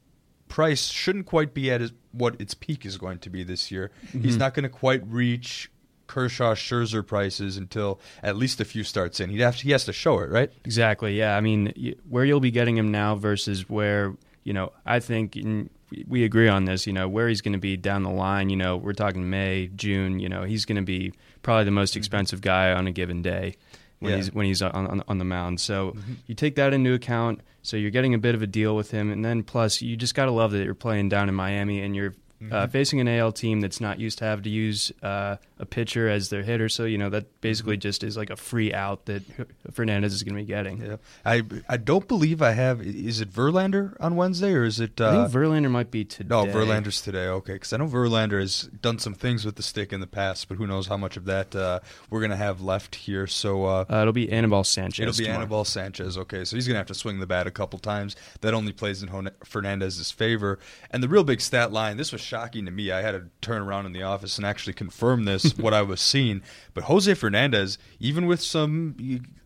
price 0.48 0.88
shouldn't 0.88 1.26
quite 1.26 1.54
be 1.54 1.72
at 1.72 1.82
his, 1.82 1.94
what 2.12 2.40
its 2.40 2.54
peak 2.54 2.86
is 2.86 2.98
going 2.98 3.20
to 3.20 3.30
be 3.30 3.44
this 3.44 3.72
year. 3.72 3.92
Mm-hmm. 4.08 4.22
He's 4.22 4.38
not 4.38 4.54
going 4.54 4.64
to 4.64 4.70
quite 4.70 5.06
reach 5.08 5.70
Kershaw 6.08 6.56
Scherzer 6.56 7.06
prices 7.06 7.58
until 7.58 8.00
at 8.24 8.36
least 8.36 8.60
a 8.60 8.66
few 8.66 8.84
starts 8.84 9.20
in. 9.20 9.30
He'd 9.30 9.42
have 9.42 9.58
to, 9.58 9.64
he 9.64 9.72
has 9.72 9.86
to 9.86 9.94
show 9.94 10.20
it, 10.20 10.30
right? 10.30 10.52
Exactly. 10.66 11.18
Yeah. 11.18 11.36
I 11.36 11.42
mean, 11.42 11.96
where 12.10 12.26
you'll 12.26 12.40
be 12.40 12.52
getting 12.52 12.78
him 12.78 12.92
now 12.92 13.16
versus 13.16 13.70
where 13.70 14.16
you 14.44 14.54
know 14.54 14.72
I 14.86 15.00
think 15.00 15.36
and 15.36 15.70
we- 15.92 16.06
we 16.08 16.24
agree 16.24 16.48
on 16.48 16.66
this. 16.66 16.88
You 16.88 16.94
know 16.94 17.08
where 17.08 17.28
he's 17.28 17.42
going 17.42 17.54
to 17.54 17.60
be 17.60 17.78
down 17.78 18.04
the 18.04 18.10
line. 18.10 18.50
You 18.50 18.58
know 18.58 18.78
we're 18.78 18.94
talking 18.94 19.30
May, 19.30 19.70
June. 19.76 20.20
You 20.20 20.30
know 20.30 20.44
he's 20.44 20.66
going 20.66 20.78
to 20.78 20.82
be 20.82 21.14
probably 21.44 21.66
the 21.66 21.72
most 21.72 21.92
mm-hmm. 21.92 22.00
expensive 22.00 22.42
guy 22.42 22.72
on 22.72 22.88
a 22.88 22.92
given 22.92 23.22
day 23.22 23.58
when 24.00 24.12
Yeah. 24.12 24.18
he's 24.18 24.34
when 24.34 24.46
he's 24.46 24.62
on, 24.62 24.72
on 24.72 25.04
on 25.08 25.18
the 25.18 25.26
mound. 25.26 25.60
So 25.60 25.92
mm-hmm. 25.92 26.14
you 26.28 26.36
take 26.36 26.56
that 26.56 26.74
into 26.74 26.94
account. 26.94 27.42
So 27.62 27.76
you're 27.76 27.92
getting 27.92 28.14
a 28.14 28.18
bit 28.18 28.34
of 28.36 28.42
a 28.42 28.48
deal 28.48 28.76
with 28.76 28.92
him, 28.92 29.12
and 29.12 29.26
then 29.26 29.44
plus 29.44 29.82
you 29.82 29.98
just 29.98 30.16
got 30.16 30.26
to 30.26 30.32
love 30.32 30.52
that 30.52 30.64
you're 30.64 30.74
playing 30.74 31.10
down 31.10 31.30
in 31.30 31.36
Miami 31.36 31.82
and 31.82 31.96
you're. 31.96 32.14
Uh, 32.52 32.68
facing 32.68 33.00
an 33.00 33.08
AL 33.08 33.32
team 33.32 33.62
that's 33.62 33.82
not 33.82 34.00
used 34.00 34.20
to 34.20 34.26
have 34.26 34.44
to 34.44 34.50
use 34.50 34.92
uh, 35.02 35.38
a 35.58 35.66
pitcher 35.66 36.08
as 36.08 36.30
their 36.30 36.44
hitter, 36.44 36.70
so 36.70 36.86
you 36.86 36.98
know 36.98 37.10
that 37.10 37.42
basically 37.42 37.78
just 37.78 38.04
is 38.04 38.16
like 38.16 38.30
a 38.30 38.36
free 38.36 38.72
out 38.74 39.06
that 39.06 39.24
Fernandez 39.72 40.14
is 40.14 40.22
going 40.24 40.36
to 40.36 40.42
be 40.42 40.46
getting. 40.46 40.82
Yeah. 40.82 40.98
I 41.26 41.44
I 41.68 41.78
don't 41.78 42.08
believe 42.08 42.42
I 42.42 42.52
have. 42.52 42.82
Is 42.82 43.22
it 43.22 43.32
Verlander 43.32 43.96
on 44.00 44.16
Wednesday 44.16 44.54
or 44.54 44.64
is 44.66 44.80
it? 44.80 45.02
Uh, 45.02 45.10
I 45.10 45.12
think 45.14 45.32
Verlander 45.36 45.72
might 45.72 45.90
be 45.90 46.06
today. 46.06 46.30
No, 46.30 46.46
Verlander's 46.46 47.02
today. 47.02 47.28
Okay, 47.28 47.54
because 47.54 47.74
I 47.74 47.78
know 47.78 47.88
Verlander 47.88 48.40
has 48.40 48.64
done 48.82 49.00
some 49.00 49.14
things 49.16 49.44
with 49.46 49.56
the 49.56 49.64
stick 49.64 49.92
in 49.92 50.00
the 50.00 50.08
past, 50.08 50.48
but 50.48 50.58
who 50.58 50.68
knows 50.68 50.88
how 50.88 50.98
much 50.98 51.18
of 51.18 51.26
that 51.26 51.56
uh, 51.56 51.80
we're 52.10 52.22
gonna 52.22 52.36
have 52.36 52.62
left 52.62 52.96
here. 52.96 53.26
So 53.26 53.66
uh, 53.66 53.86
Uh, 53.90 54.02
it'll 54.02 54.14
be 54.14 54.32
Anibal 54.32 54.64
Sanchez. 54.64 55.00
It'll 55.02 55.18
be 55.18 55.24
tomorrow. 55.26 55.40
Anibal 55.42 55.66
Sanchez. 55.66 56.18
Okay, 56.18 56.46
so 56.46 56.56
he's 56.56 56.68
going 56.68 56.76
to 56.76 56.80
have 56.80 56.88
to 56.88 56.94
swing 56.94 57.20
the 57.20 57.26
bat 57.28 57.48
a 57.48 57.52
couple 57.52 57.80
times. 57.80 58.16
That 58.42 58.54
only 58.54 58.74
plays 58.74 59.02
in 59.02 59.10
Fernandez's 59.44 60.12
favor. 60.12 60.60
And 60.92 61.02
the 61.02 61.08
real 61.08 61.24
big 61.24 61.42
stat 61.42 61.72
line, 61.72 61.98
this 61.98 62.12
was 62.12 62.22
shocking 62.28 62.66
to 62.66 62.72
me. 62.72 62.92
I 62.92 63.02
had 63.02 63.12
to 63.12 63.28
turn 63.42 63.62
around 63.62 63.86
in 63.86 63.94
the 63.94 64.04
office 64.04 64.38
and 64.38 64.46
actually 64.46 64.74
confirm 64.74 65.26
this, 65.26 65.52
what 65.58 65.74
I 65.74 65.82
was 65.82 66.02
seeing. 66.02 66.42
But 66.74 66.86
Jose 66.86 67.14
Fernandez, 67.14 67.78
even 68.00 68.28
with 68.28 68.42
some 68.42 68.96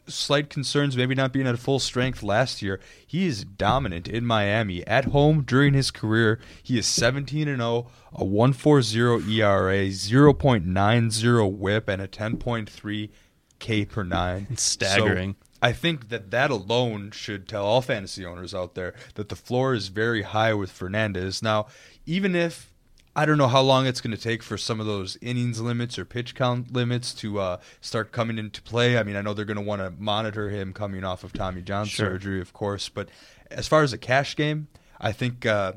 slight 0.07 0.49
concerns, 0.49 0.97
maybe 0.97 1.15
not 1.15 1.31
being 1.31 1.47
at 1.47 1.57
full 1.59 1.79
strength 1.79 2.23
last 2.23 2.61
year, 2.61 2.79
he 3.05 3.25
is 3.27 3.45
dominant 3.45 4.07
in 4.07 4.25
Miami. 4.25 4.85
At 4.87 5.05
home 5.05 5.43
during 5.43 5.73
his 5.73 5.91
career, 5.91 6.39
he 6.61 6.77
is 6.77 6.87
17 6.87 7.47
and 7.47 7.61
0, 7.61 7.87
a 8.13 8.25
1.40 8.25 9.29
ERA, 9.29 9.87
0.90 9.87 11.57
WHIP, 11.57 11.87
and 11.87 12.01
a 12.01 12.07
10.3 12.07 13.09
K 13.59 13.85
per 13.85 14.03
nine. 14.03 14.47
It's 14.49 14.63
staggering. 14.63 15.35
So 15.39 15.47
I 15.61 15.71
think 15.71 16.09
that 16.09 16.31
that 16.31 16.49
alone 16.49 17.11
should 17.11 17.47
tell 17.47 17.63
all 17.63 17.81
fantasy 17.81 18.25
owners 18.25 18.55
out 18.55 18.73
there 18.73 18.95
that 19.13 19.29
the 19.29 19.35
floor 19.35 19.75
is 19.75 19.89
very 19.89 20.23
high 20.23 20.55
with 20.55 20.71
Fernandez. 20.71 21.43
Now, 21.43 21.67
even 22.05 22.35
if 22.35 22.70
I 23.15 23.25
don't 23.25 23.37
know 23.37 23.47
how 23.49 23.61
long 23.61 23.87
it's 23.87 23.99
going 23.99 24.15
to 24.15 24.21
take 24.21 24.41
for 24.41 24.57
some 24.57 24.79
of 24.79 24.85
those 24.85 25.17
innings 25.21 25.59
limits 25.59 25.99
or 25.99 26.05
pitch 26.05 26.33
count 26.33 26.71
limits 26.73 27.13
to 27.15 27.39
uh, 27.39 27.57
start 27.81 28.11
coming 28.13 28.37
into 28.37 28.61
play. 28.61 28.97
I 28.97 29.03
mean, 29.03 29.17
I 29.17 29.21
know 29.21 29.33
they're 29.33 29.43
going 29.43 29.57
to 29.57 29.61
want 29.63 29.81
to 29.81 29.91
monitor 30.01 30.49
him 30.49 30.71
coming 30.71 31.03
off 31.03 31.23
of 31.25 31.33
Tommy 31.33 31.61
John 31.61 31.87
Sure. 31.87 32.11
surgery, 32.11 32.39
of 32.39 32.53
course. 32.53 32.87
But 32.87 33.09
as 33.49 33.67
far 33.67 33.83
as 33.83 33.91
a 33.91 33.97
cash 33.97 34.37
game, 34.37 34.67
I 34.99 35.11
think 35.11 35.45
uh, 35.45 35.73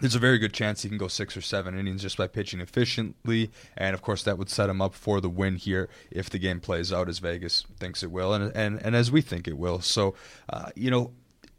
there's 0.00 0.14
a 0.14 0.18
very 0.20 0.38
good 0.38 0.54
chance 0.54 0.82
he 0.82 0.88
can 0.88 0.96
go 0.96 1.06
six 1.06 1.36
or 1.36 1.42
seven 1.42 1.78
innings 1.78 2.00
just 2.00 2.16
by 2.16 2.28
pitching 2.28 2.60
efficiently. 2.60 3.50
And 3.76 3.92
of 3.92 4.00
course, 4.00 4.22
that 4.22 4.38
would 4.38 4.48
set 4.48 4.70
him 4.70 4.80
up 4.80 4.94
for 4.94 5.20
the 5.20 5.28
win 5.28 5.56
here 5.56 5.90
if 6.10 6.30
the 6.30 6.38
game 6.38 6.60
plays 6.60 6.94
out 6.94 7.10
as 7.10 7.18
Vegas 7.18 7.64
thinks 7.78 8.02
it 8.02 8.10
will, 8.10 8.32
and 8.32 8.50
and, 8.56 8.80
and 8.82 8.96
as 8.96 9.12
we 9.12 9.20
think 9.20 9.46
it 9.46 9.58
will. 9.58 9.80
So, 9.82 10.14
uh, 10.48 10.70
you 10.74 10.90
know, 10.90 11.12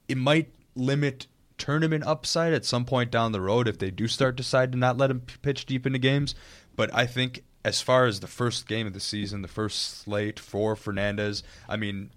it 0.07 0.17
might 0.17 0.51
limit 0.75 1.27
tournament 1.57 2.03
upside 2.05 2.53
at 2.53 2.65
some 2.65 2.85
point 2.85 3.11
down 3.11 3.31
the 3.31 3.41
road 3.41 3.67
if 3.67 3.77
they 3.77 3.91
do 3.91 4.07
start 4.07 4.35
decide 4.35 4.71
to 4.71 4.77
not 4.77 4.97
let 4.97 5.11
him 5.11 5.21
pitch 5.41 5.65
deep 5.65 5.85
into 5.85 5.99
games. 5.99 6.35
But 6.75 6.93
I 6.93 7.05
think 7.05 7.43
as 7.63 7.81
far 7.81 8.05
as 8.05 8.19
the 8.19 8.27
first 8.27 8.67
game 8.67 8.85
of 8.87 8.93
the 8.93 8.99
season, 8.99 9.41
the 9.41 9.47
first 9.47 9.99
slate 9.99 10.39
for 10.39 10.75
Fernandez, 10.75 11.41
I 11.67 11.77
mean, 11.77 12.11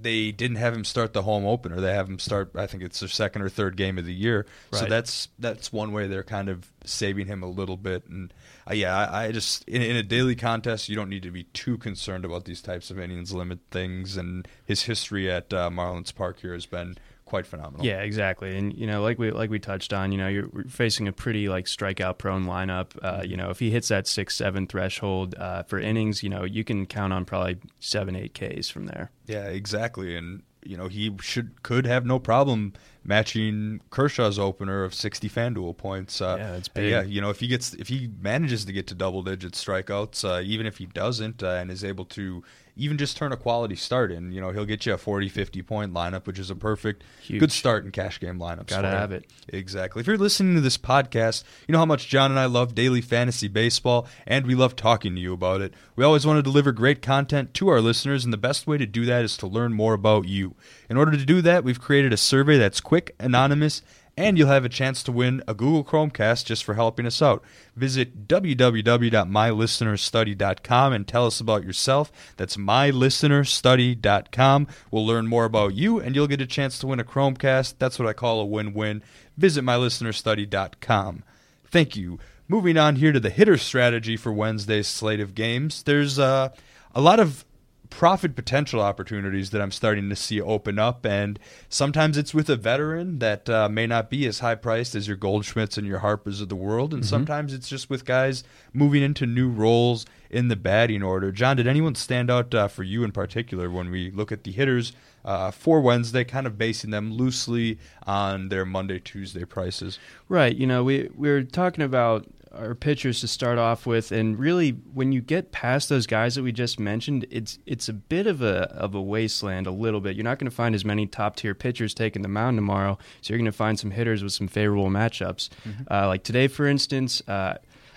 they 0.00 0.32
didn't 0.32 0.56
have 0.56 0.74
him 0.74 0.84
start 0.84 1.12
the 1.12 1.22
home 1.22 1.44
opener. 1.44 1.80
They 1.80 1.92
have 1.94 2.08
him 2.08 2.18
start. 2.18 2.52
I 2.54 2.66
think 2.66 2.82
it's 2.82 3.00
their 3.00 3.08
second 3.08 3.42
or 3.42 3.48
third 3.48 3.76
game 3.76 3.98
of 3.98 4.04
the 4.04 4.14
year. 4.14 4.46
So 4.72 4.86
that's 4.86 5.28
that's 5.38 5.72
one 5.72 5.92
way 5.92 6.06
they're 6.06 6.22
kind 6.22 6.48
of 6.48 6.70
saving 6.84 7.26
him 7.26 7.42
a 7.42 7.48
little 7.48 7.76
bit. 7.76 8.06
And 8.08 8.32
uh, 8.68 8.74
yeah, 8.74 8.96
I, 8.96 9.24
I 9.26 9.32
just 9.32 9.68
in, 9.68 9.82
in 9.82 9.96
a 9.96 10.02
daily 10.02 10.34
contest, 10.34 10.88
you 10.88 10.96
don't 10.96 11.10
need 11.10 11.22
to 11.24 11.30
be 11.30 11.44
too 11.44 11.78
concerned 11.78 12.24
about 12.24 12.44
these 12.44 12.62
types 12.62 12.90
of 12.90 12.98
innings 12.98 13.32
limit 13.32 13.60
things. 13.70 14.16
And 14.16 14.48
his 14.64 14.84
history 14.84 15.30
at 15.30 15.52
uh, 15.52 15.68
Marlins 15.70 16.14
Park 16.14 16.40
here 16.40 16.54
has 16.54 16.66
been 16.66 16.96
quite 17.32 17.46
phenomenal. 17.46 17.86
Yeah, 17.86 18.02
exactly. 18.02 18.58
And 18.58 18.74
you 18.74 18.86
know, 18.86 19.00
like 19.00 19.18
we 19.18 19.30
like 19.30 19.48
we 19.48 19.58
touched 19.58 19.94
on, 19.94 20.12
you 20.12 20.18
know, 20.18 20.28
you're 20.28 20.50
facing 20.68 21.08
a 21.08 21.12
pretty 21.12 21.48
like 21.48 21.64
strikeout 21.64 22.18
prone 22.18 22.44
lineup. 22.44 22.88
Uh, 23.02 23.22
you 23.24 23.38
know, 23.38 23.48
if 23.48 23.58
he 23.58 23.70
hits 23.70 23.88
that 23.88 24.06
six 24.06 24.34
seven 24.36 24.66
threshold 24.66 25.34
uh, 25.38 25.62
for 25.62 25.78
innings, 25.78 26.22
you 26.22 26.28
know, 26.28 26.44
you 26.44 26.62
can 26.62 26.84
count 26.84 27.10
on 27.10 27.24
probably 27.24 27.56
seven 27.80 28.16
eight 28.16 28.34
Ks 28.34 28.68
from 28.68 28.84
there. 28.84 29.10
Yeah, 29.24 29.46
exactly. 29.46 30.14
And 30.14 30.42
you 30.62 30.76
know 30.76 30.88
he 30.88 31.16
should 31.20 31.62
could 31.62 31.86
have 31.86 32.04
no 32.04 32.18
problem 32.18 32.74
matching 33.02 33.80
Kershaw's 33.90 34.38
opener 34.38 34.84
of 34.84 34.94
60 34.94 35.28
FanDuel 35.28 35.76
points. 35.76 36.20
Uh, 36.20 36.36
Yeah, 36.38 36.52
that's 36.52 36.68
big. 36.68 36.90
Yeah, 36.90 37.02
you 37.02 37.22
know 37.22 37.30
if 37.30 37.40
he 37.40 37.46
gets 37.48 37.72
if 37.74 37.88
he 37.88 38.10
manages 38.20 38.66
to 38.66 38.72
get 38.72 38.86
to 38.88 38.94
double 38.94 39.22
digit 39.22 39.52
strikeouts, 39.52 40.22
uh, 40.28 40.42
even 40.42 40.66
if 40.66 40.76
he 40.76 40.86
doesn't, 40.86 41.42
uh, 41.42 41.48
and 41.48 41.70
is 41.70 41.82
able 41.82 42.04
to 42.04 42.44
even 42.76 42.96
just 42.96 43.16
turn 43.16 43.32
a 43.32 43.36
quality 43.36 43.76
start 43.76 44.10
in, 44.10 44.32
you 44.32 44.40
know 44.40 44.50
he'll 44.50 44.64
get 44.64 44.86
you 44.86 44.94
a 44.94 44.98
40, 44.98 45.28
50 45.28 45.62
point 45.62 45.92
lineup, 45.92 46.26
which 46.26 46.38
is 46.38 46.50
a 46.50 46.56
perfect 46.56 47.02
Huge. 47.22 47.40
good 47.40 47.52
start 47.52 47.84
in 47.84 47.90
cash 47.90 48.18
game 48.18 48.38
lineups. 48.38 48.68
Gotta 48.68 48.88
have 48.88 49.12
it. 49.12 49.26
Exactly. 49.48 50.00
If 50.00 50.06
you're 50.06 50.16
listening 50.18 50.54
to 50.54 50.60
this 50.60 50.78
podcast, 50.78 51.44
you 51.66 51.72
know 51.72 51.78
how 51.78 51.86
much 51.86 52.08
John 52.08 52.30
and 52.30 52.40
I 52.40 52.46
love 52.46 52.74
daily 52.74 53.00
fantasy 53.00 53.48
baseball, 53.48 54.06
and 54.26 54.46
we 54.46 54.54
love 54.54 54.74
talking 54.76 55.14
to 55.14 55.20
you 55.20 55.32
about 55.32 55.60
it. 55.60 55.74
We 55.96 56.04
always 56.04 56.26
want 56.26 56.38
to 56.38 56.42
deliver 56.42 56.72
great 56.72 57.02
content 57.02 57.52
to 57.54 57.68
our 57.68 57.80
listeners, 57.80 58.24
and 58.24 58.32
the 58.32 58.38
best 58.38 58.66
way 58.66 58.78
to 58.78 58.86
do 58.86 59.04
that 59.04 59.24
is 59.24 59.36
to 59.38 59.46
learn 59.46 59.72
more 59.74 59.94
about 59.94 60.26
you. 60.26 60.54
In 60.88 60.96
order 60.96 61.12
to 61.12 61.24
do 61.24 61.42
that, 61.42 61.64
we've 61.64 61.80
created 61.80 62.12
a 62.12 62.16
survey 62.16 62.58
that's 62.58 62.80
quick, 62.80 63.14
anonymous, 63.20 63.82
and 64.16 64.36
you'll 64.36 64.48
have 64.48 64.64
a 64.64 64.68
chance 64.68 65.00
to 65.02 65.12
win 65.12 65.42
a 65.48 65.54
Google 65.54 65.84
Chromecast 65.84 66.44
just 66.44 66.64
for 66.64 66.74
helping 66.74 67.06
us 67.06 67.22
out. 67.22 67.42
Visit 67.74 68.28
www.mylistenerstudy.com 68.28 70.92
and 70.92 71.08
tell 71.08 71.26
us 71.26 71.40
about 71.40 71.64
yourself. 71.64 72.12
That's 72.36 72.56
mylistenerstudy.com. 72.56 74.68
We'll 74.90 75.06
learn 75.06 75.26
more 75.26 75.46
about 75.46 75.74
you, 75.74 75.98
and 75.98 76.14
you'll 76.14 76.26
get 76.26 76.40
a 76.40 76.46
chance 76.46 76.78
to 76.78 76.86
win 76.86 77.00
a 77.00 77.04
Chromecast. 77.04 77.74
That's 77.78 77.98
what 77.98 78.08
I 78.08 78.12
call 78.12 78.40
a 78.40 78.46
win 78.46 78.74
win. 78.74 79.02
Visit 79.36 79.64
mylistenerstudy.com. 79.64 81.24
Thank 81.66 81.96
you. 81.96 82.18
Moving 82.48 82.76
on 82.76 82.96
here 82.96 83.12
to 83.12 83.20
the 83.20 83.30
hitter 83.30 83.56
strategy 83.56 84.18
for 84.18 84.30
Wednesday's 84.32 84.88
slate 84.88 85.20
of 85.20 85.34
games. 85.34 85.84
There's 85.84 86.18
uh, 86.18 86.50
a 86.94 87.00
lot 87.00 87.18
of 87.18 87.46
profit 87.92 88.34
potential 88.34 88.80
opportunities 88.80 89.50
that 89.50 89.60
I'm 89.62 89.70
starting 89.70 90.08
to 90.08 90.16
see 90.16 90.40
open 90.40 90.78
up, 90.78 91.06
and 91.06 91.38
sometimes 91.68 92.18
it's 92.18 92.34
with 92.34 92.50
a 92.50 92.56
veteran 92.56 93.18
that 93.20 93.48
uh, 93.48 93.68
may 93.68 93.86
not 93.86 94.10
be 94.10 94.26
as 94.26 94.40
high 94.40 94.56
priced 94.56 94.94
as 94.94 95.06
your 95.06 95.16
Goldschmidts 95.16 95.78
and 95.78 95.86
your 95.86 96.00
Harpers 96.00 96.40
of 96.40 96.48
the 96.48 96.56
world, 96.56 96.92
and 96.92 97.04
sometimes 97.04 97.54
it's 97.54 97.68
just 97.68 97.88
with 97.88 98.04
guys 98.04 98.42
moving 98.72 99.02
into 99.02 99.26
new 99.26 99.48
roles 99.48 100.06
in 100.30 100.48
the 100.48 100.56
batting 100.56 101.02
order. 101.02 101.30
John, 101.30 101.56
did 101.56 101.66
anyone 101.66 101.94
stand 101.94 102.30
out 102.30 102.54
uh, 102.54 102.66
for 102.66 102.82
you 102.82 103.04
in 103.04 103.12
particular 103.12 103.70
when 103.70 103.90
we 103.90 104.10
look 104.10 104.32
at 104.32 104.44
the 104.44 104.50
hitters 104.50 104.92
uh, 105.24 105.50
for 105.50 105.80
Wednesday, 105.80 106.24
kind 106.24 106.46
of 106.46 106.58
basing 106.58 106.90
them 106.90 107.12
loosely 107.12 107.78
on 108.06 108.48
their 108.48 108.64
Monday, 108.64 108.98
Tuesday 108.98 109.44
prices? 109.44 109.98
Right. 110.28 110.56
You 110.56 110.66
know, 110.66 110.82
we 110.82 111.10
we 111.14 111.28
were 111.28 111.42
talking 111.42 111.84
about 111.84 112.26
our 112.54 112.74
pitchers 112.74 113.20
to 113.20 113.28
start 113.28 113.58
off 113.58 113.86
with, 113.86 114.12
and 114.12 114.38
really, 114.38 114.70
when 114.70 115.12
you 115.12 115.20
get 115.20 115.52
past 115.52 115.88
those 115.88 116.06
guys 116.06 116.34
that 116.34 116.42
we 116.42 116.52
just 116.52 116.78
mentioned, 116.78 117.26
it's 117.30 117.58
it's 117.66 117.88
a 117.88 117.92
bit 117.92 118.26
of 118.26 118.42
a 118.42 118.70
of 118.72 118.94
a 118.94 119.00
wasteland. 119.00 119.66
A 119.66 119.70
little 119.70 120.00
bit. 120.00 120.16
You're 120.16 120.24
not 120.24 120.38
going 120.38 120.50
to 120.50 120.54
find 120.54 120.74
as 120.74 120.84
many 120.84 121.06
top 121.06 121.36
tier 121.36 121.54
pitchers 121.54 121.94
taking 121.94 122.22
the 122.22 122.28
mound 122.28 122.56
tomorrow, 122.56 122.98
so 123.20 123.32
you're 123.32 123.38
going 123.38 123.46
to 123.46 123.52
find 123.52 123.78
some 123.78 123.90
hitters 123.90 124.22
with 124.22 124.32
some 124.32 124.48
favorable 124.48 124.90
matchups. 124.90 125.48
Uh, 125.90 126.06
like 126.08 126.22
today, 126.22 126.48
for 126.48 126.66
instance, 126.66 127.22
uh, 127.28 127.56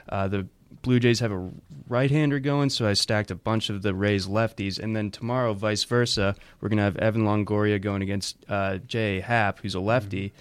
uh, 0.10 0.28
the 0.28 0.48
Blue 0.82 1.00
Jays 1.00 1.20
have 1.20 1.32
a 1.32 1.50
right-hander 1.88 2.40
going, 2.40 2.70
so 2.70 2.88
I 2.88 2.94
stacked 2.94 3.32
a 3.32 3.36
bunch 3.36 3.70
of 3.70 3.82
the 3.82 3.94
Rays 3.96 4.28
lefties, 4.28 4.78
and 4.78 4.96
then 4.96 5.10
tomorrow, 5.10 5.54
vice 5.54 5.84
versa, 5.84 6.36
we're 6.62 6.70
gonna 6.70 6.84
have 6.84 6.98
Evan 6.98 7.24
Longoria 7.24 7.82
going 7.82 8.04
against 8.04 8.38
uh, 8.48 8.78
Jay 8.78 9.20
Happ, 9.20 9.60
who's 9.60 9.74
a 9.74 9.80
lefty, 9.80 10.32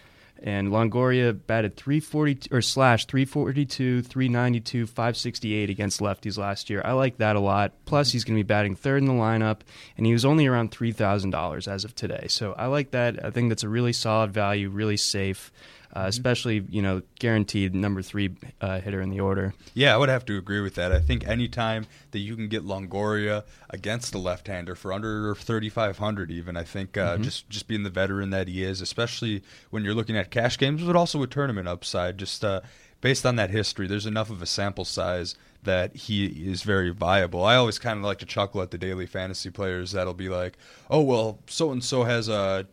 and 0.45 0.69
Longoria 0.69 1.35
batted 1.47 1.75
340 1.75 2.51
or 2.53 2.61
slash 2.61 3.07
342, 3.07 4.03
392, 4.03 4.87
568 4.87 5.71
against 5.71 6.01
lefties 6.01 6.37
last 6.37 6.69
year. 6.69 6.83
I 6.85 6.93
like 6.93 7.17
that 7.17 7.35
a 7.35 7.41
lot. 7.41 7.73
Plus, 7.87 8.13
he's 8.13 8.25
gonna 8.25 8.39
be 8.39 8.43
batting 8.43 8.77
third 8.77 8.99
in 8.99 9.07
the 9.07 9.15
lineup, 9.15 9.61
and 9.97 10.05
he 10.05 10.13
was 10.13 10.27
only 10.27 10.47
around 10.47 10.71
three 10.71 10.93
thousand 10.93 11.31
dollars 11.31 11.67
as 11.67 11.85
of 11.85 11.95
today. 11.95 12.27
So 12.29 12.53
I 12.53 12.67
like 12.67 12.91
that. 12.91 13.25
I 13.25 13.31
think 13.31 13.49
that's 13.49 13.63
a 13.63 13.69
really 13.71 13.95
solid 13.95 14.33
value, 14.33 14.69
really 14.69 14.99
safe. 14.99 15.51
Uh, 15.95 16.07
especially, 16.07 16.65
you 16.71 16.83
know, 16.83 17.03
guaranteed 17.21 17.73
number 17.73 18.03
three 18.03 18.35
uh, 18.61 18.81
hitter 18.81 19.01
in 19.01 19.11
the 19.11 19.21
order. 19.21 19.55
Yeah, 19.75 19.95
I 19.95 19.97
would 19.97 20.09
have 20.09 20.25
to 20.25 20.37
agree 20.37 20.61
with 20.61 20.75
that. 20.75 20.91
I 20.91 20.99
think 20.99 21.25
anytime 21.27 21.87
that 22.11 22.19
you 22.19 22.35
can 22.35 22.49
get 22.49 22.65
Longoria 22.65 23.45
against 23.71 24.13
a 24.13 24.19
left-hander 24.19 24.75
for 24.75 24.93
under 24.93 25.37
3500 25.37 26.33
even, 26.33 26.57
I 26.57 26.65
think 26.65 26.97
uh, 26.97 27.19
just 27.19 27.49
just 27.49 27.69
being 27.69 27.85
the 27.85 27.91
veteran 27.91 28.31
that 28.31 28.49
he 28.49 28.65
is, 28.65 28.81
especially 28.81 29.45
when 29.71 29.85
you're 29.85 29.95
looking 29.95 30.17
at 30.17 30.33
cash 30.33 30.59
games 30.59 30.83
but 30.83 30.97
also 30.97 31.21
with 31.21 31.31
tournament 31.31 31.69
upside, 31.69 32.19
just 32.19 32.45
uh, 32.45 32.63
based 33.01 33.25
on 33.25 33.37
that 33.37 33.51
history, 33.51 33.87
there's 33.87 34.07
enough 34.07 34.31
of 34.31 34.43
a 34.43 34.47
sample 34.47 34.85
size 34.85 35.37
that 35.63 35.95
he 35.95 36.27
is 36.27 36.63
very 36.63 36.91
viable. 36.91 37.45
I 37.45 37.55
always 37.55 37.79
kind 37.79 37.99
of 37.99 38.05
like 38.05 38.19
to 38.19 38.27
chuckle 38.27 38.63
at 38.63 38.73
the 38.73 38.79
daily 38.79 39.07
fantasy 39.07 39.51
players 39.51 39.93
that'll 39.93 40.13
be 40.13 40.29
like, 40.29 40.59
"Oh, 40.91 41.03
well, 41.03 41.39
so 41.47 41.71
and 41.71 41.85
so 41.85 42.03
has 42.03 42.29
a 42.29 42.67